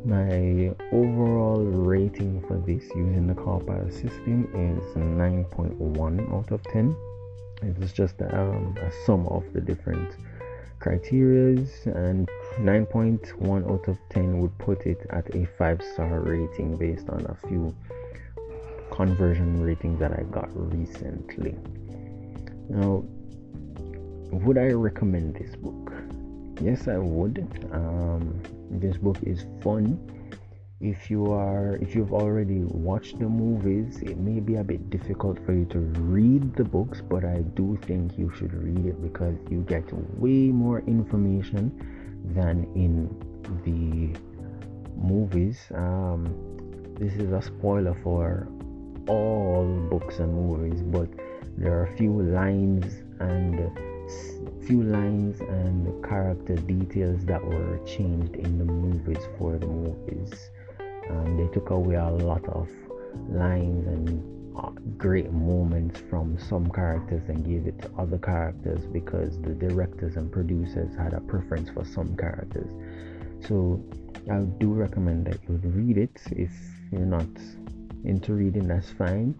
My 0.07 0.73
overall 0.93 1.65
rating 1.65 2.41
for 2.47 2.55
this 2.65 2.85
using 2.95 3.27
the 3.27 3.33
CAWPILE 3.33 3.91
system 3.91 4.47
is 4.55 4.95
9.1 4.95 6.33
out 6.33 6.49
of 6.49 6.63
10. 6.63 6.95
It's 7.63 7.91
just 7.91 8.21
um, 8.21 8.77
a 8.81 8.89
sum 9.05 9.27
of 9.27 9.43
the 9.51 9.59
different 9.59 10.15
criterias 10.79 11.85
and 11.87 12.29
9.1 12.59 13.69
out 13.69 13.85
of 13.89 13.97
10 14.09 14.39
would 14.39 14.57
put 14.59 14.85
it 14.85 15.05
at 15.09 15.35
a 15.35 15.45
5 15.45 15.81
star 15.93 16.21
rating 16.21 16.77
based 16.77 17.09
on 17.09 17.25
a 17.25 17.35
few 17.49 17.75
conversion 18.91 19.61
ratings 19.61 19.99
that 19.99 20.13
I 20.13 20.23
got 20.31 20.47
recently. 20.53 21.57
Now, 22.69 23.03
would 24.31 24.57
I 24.57 24.67
recommend 24.67 25.35
this 25.35 25.53
book? 25.57 25.86
Yes, 26.59 26.87
I 26.87 26.97
would. 26.97 27.69
Um, 27.71 28.41
this 28.71 28.97
book 28.97 29.17
is 29.21 29.45
fun. 29.61 29.99
If 30.79 31.09
you 31.09 31.31
are, 31.31 31.75
if 31.81 31.93
you've 31.95 32.13
already 32.13 32.59
watched 32.59 33.19
the 33.19 33.29
movies, 33.29 34.01
it 34.01 34.17
may 34.17 34.39
be 34.39 34.55
a 34.55 34.63
bit 34.63 34.89
difficult 34.89 35.43
for 35.45 35.53
you 35.53 35.65
to 35.65 35.79
read 35.79 36.55
the 36.55 36.63
books, 36.63 37.01
but 37.01 37.25
I 37.25 37.41
do 37.55 37.77
think 37.83 38.17
you 38.17 38.31
should 38.35 38.53
read 38.53 38.85
it 38.85 39.01
because 39.01 39.35
you 39.51 39.61
get 39.61 39.91
way 40.19 40.49
more 40.49 40.79
information 40.81 41.71
than 42.33 42.63
in 42.75 43.07
the 43.63 44.19
movies. 44.95 45.59
Um, 45.75 46.25
this 46.99 47.13
is 47.13 47.31
a 47.33 47.41
spoiler 47.41 47.95
for 48.03 48.47
all 49.07 49.65
books 49.91 50.19
and 50.19 50.33
movies, 50.33 50.81
but 50.81 51.09
there 51.55 51.73
are 51.73 51.85
a 51.85 51.97
few 51.97 52.21
lines 52.21 53.03
and 53.19 53.71
few 54.67 54.83
lines 54.83 55.39
and 55.39 56.03
character 56.03 56.55
details 56.55 57.23
that 57.23 57.41
were 57.41 57.79
changed 57.85 58.35
in 58.35 58.57
the 58.57 58.65
movies 58.65 59.23
for 59.37 59.57
the 59.57 59.65
movies. 59.65 60.49
Um, 61.09 61.37
they 61.37 61.47
took 61.53 61.69
away 61.69 61.95
a 61.95 62.09
lot 62.09 62.43
of 62.49 62.67
lines 63.29 63.87
and 63.87 64.57
uh, 64.57 64.71
great 64.97 65.31
moments 65.31 66.01
from 66.09 66.37
some 66.37 66.69
characters 66.69 67.21
and 67.29 67.45
gave 67.45 67.65
it 67.65 67.81
to 67.81 67.89
other 67.97 68.17
characters 68.17 68.85
because 68.87 69.39
the 69.41 69.53
directors 69.53 70.17
and 70.17 70.29
producers 70.29 70.93
had 70.97 71.13
a 71.13 71.21
preference 71.21 71.69
for 71.69 71.85
some 71.85 72.17
characters. 72.17 72.69
So 73.47 73.81
I 74.29 74.39
do 74.59 74.73
recommend 74.73 75.27
that 75.27 75.39
you 75.47 75.55
read 75.63 75.97
it. 75.97 76.19
If 76.31 76.51
you're 76.91 77.01
not 77.01 77.29
into 78.03 78.33
reading, 78.33 78.67
that's 78.67 78.91
fine. 78.91 79.33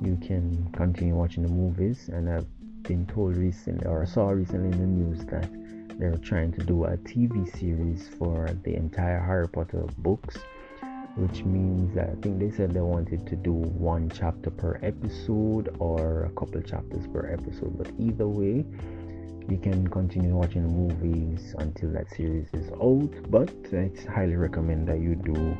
You 0.00 0.16
can 0.24 0.70
continue 0.72 1.16
watching 1.16 1.42
the 1.42 1.52
movies, 1.52 2.08
and 2.12 2.30
I've 2.30 2.46
been 2.90 3.06
told 3.06 3.36
recently 3.36 3.86
or 3.86 4.04
saw 4.04 4.30
recently 4.30 4.68
in 4.72 4.80
the 4.80 4.84
news 4.84 5.24
that 5.26 5.48
they're 6.00 6.16
trying 6.16 6.50
to 6.50 6.60
do 6.64 6.86
a 6.86 6.96
TV 6.96 7.48
series 7.56 8.08
for 8.18 8.50
the 8.64 8.74
entire 8.74 9.20
Harry 9.20 9.48
Potter 9.48 9.84
books, 9.98 10.38
which 11.14 11.44
means 11.44 11.94
that 11.94 12.08
I 12.08 12.14
think 12.20 12.40
they 12.40 12.50
said 12.50 12.74
they 12.74 12.80
wanted 12.80 13.28
to 13.28 13.36
do 13.36 13.52
one 13.52 14.10
chapter 14.10 14.50
per 14.50 14.80
episode 14.82 15.76
or 15.78 16.24
a 16.24 16.30
couple 16.30 16.60
chapters 16.62 17.06
per 17.06 17.30
episode. 17.32 17.78
But 17.78 17.92
either 17.96 18.26
way, 18.26 18.64
you 19.48 19.58
can 19.58 19.86
continue 19.86 20.34
watching 20.34 20.66
movies 20.66 21.54
until 21.58 21.92
that 21.92 22.10
series 22.10 22.48
is 22.54 22.72
out. 22.72 23.30
But 23.30 23.52
it's 23.70 24.04
highly 24.04 24.34
recommend 24.34 24.88
that 24.88 24.98
you 24.98 25.14
do 25.14 25.56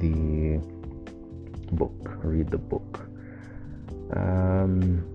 the 0.00 0.58
book, 1.76 1.94
read 2.24 2.50
the 2.50 2.58
book. 2.58 3.08
Um, 4.16 5.13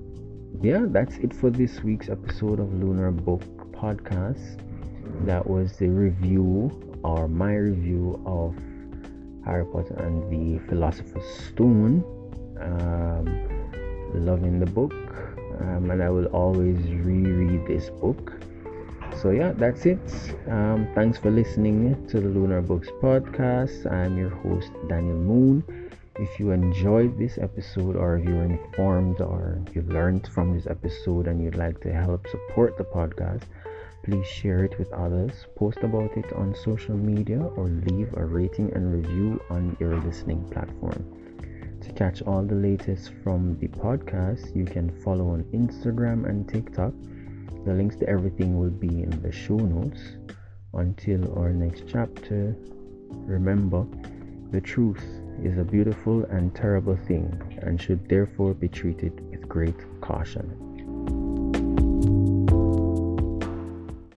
yeah, 0.62 0.85
that's 0.88 1.17
it 1.17 1.33
for 1.33 1.49
this 1.49 1.81
week's 1.83 2.09
episode 2.09 2.59
of 2.59 2.73
Lunar 2.73 3.12
Book 3.12 3.41
Podcast. 3.71 4.59
That 5.25 5.47
was 5.47 5.77
the 5.77 5.88
review 5.88 6.99
or 7.03 7.27
my 7.27 7.53
review 7.55 8.21
of 8.25 8.55
Harry 9.45 9.65
Potter 9.65 9.95
and 9.99 10.29
the 10.29 10.59
Philosopher's 10.67 11.25
Stone. 11.47 12.03
Um, 12.59 14.25
loving 14.25 14.59
the 14.59 14.65
book, 14.65 14.93
um, 15.62 15.91
and 15.91 16.03
I 16.03 16.09
will 16.09 16.25
always 16.27 16.77
reread 17.05 17.65
this 17.65 17.89
book. 17.89 18.33
So, 19.21 19.29
yeah, 19.31 19.53
that's 19.53 19.85
it. 19.85 19.99
Um, 20.47 20.88
thanks 20.93 21.17
for 21.17 21.31
listening 21.31 22.05
to 22.07 22.19
the 22.19 22.27
Lunar 22.27 22.62
Books 22.62 22.89
Podcast. 23.01 23.89
I'm 23.89 24.17
your 24.17 24.29
host, 24.29 24.71
Daniel 24.89 25.15
Moon 25.15 25.63
if 26.19 26.38
you 26.38 26.51
enjoyed 26.51 27.17
this 27.17 27.38
episode 27.38 27.95
or 27.95 28.17
if 28.17 28.25
you're 28.25 28.43
informed 28.43 29.21
or 29.21 29.62
you 29.73 29.82
learned 29.84 30.27
from 30.27 30.53
this 30.53 30.67
episode 30.67 31.27
and 31.27 31.41
you'd 31.41 31.55
like 31.55 31.79
to 31.79 31.93
help 31.93 32.27
support 32.27 32.77
the 32.77 32.84
podcast, 32.84 33.43
please 34.03 34.27
share 34.27 34.65
it 34.65 34.77
with 34.77 34.91
others, 34.91 35.47
post 35.55 35.77
about 35.82 36.15
it 36.17 36.32
on 36.34 36.53
social 36.53 36.95
media, 36.95 37.41
or 37.55 37.67
leave 37.67 38.13
a 38.17 38.25
rating 38.25 38.69
and 38.73 38.93
review 38.93 39.41
on 39.49 39.77
your 39.79 39.95
listening 40.01 40.43
platform. 40.49 41.05
To 41.82 41.93
catch 41.93 42.21
all 42.23 42.43
the 42.43 42.55
latest 42.55 43.13
from 43.23 43.58
the 43.60 43.69
podcast, 43.69 44.53
you 44.53 44.65
can 44.65 44.89
follow 45.01 45.29
on 45.29 45.43
Instagram 45.53 46.27
and 46.27 46.47
TikTok. 46.47 46.93
The 47.65 47.73
links 47.73 47.95
to 47.97 48.10
everything 48.10 48.60
will 48.60 48.69
be 48.69 49.03
in 49.03 49.21
the 49.21 49.32
show 49.32 49.58
notes. 49.58 50.01
Until 50.73 51.38
our 51.39 51.51
next 51.51 51.84
chapter, 51.88 52.55
remember 53.10 53.88
the 54.51 54.62
truth 54.62 55.03
is 55.43 55.58
a 55.58 55.63
beautiful 55.63 56.25
and 56.25 56.54
terrible 56.56 56.95
thing 56.95 57.60
and 57.62 57.82
should 57.82 58.08
therefore 58.10 58.54
be 58.54 58.67
treated 58.67 59.19
with 59.32 59.47
great 59.47 59.75
caution. 60.02 60.68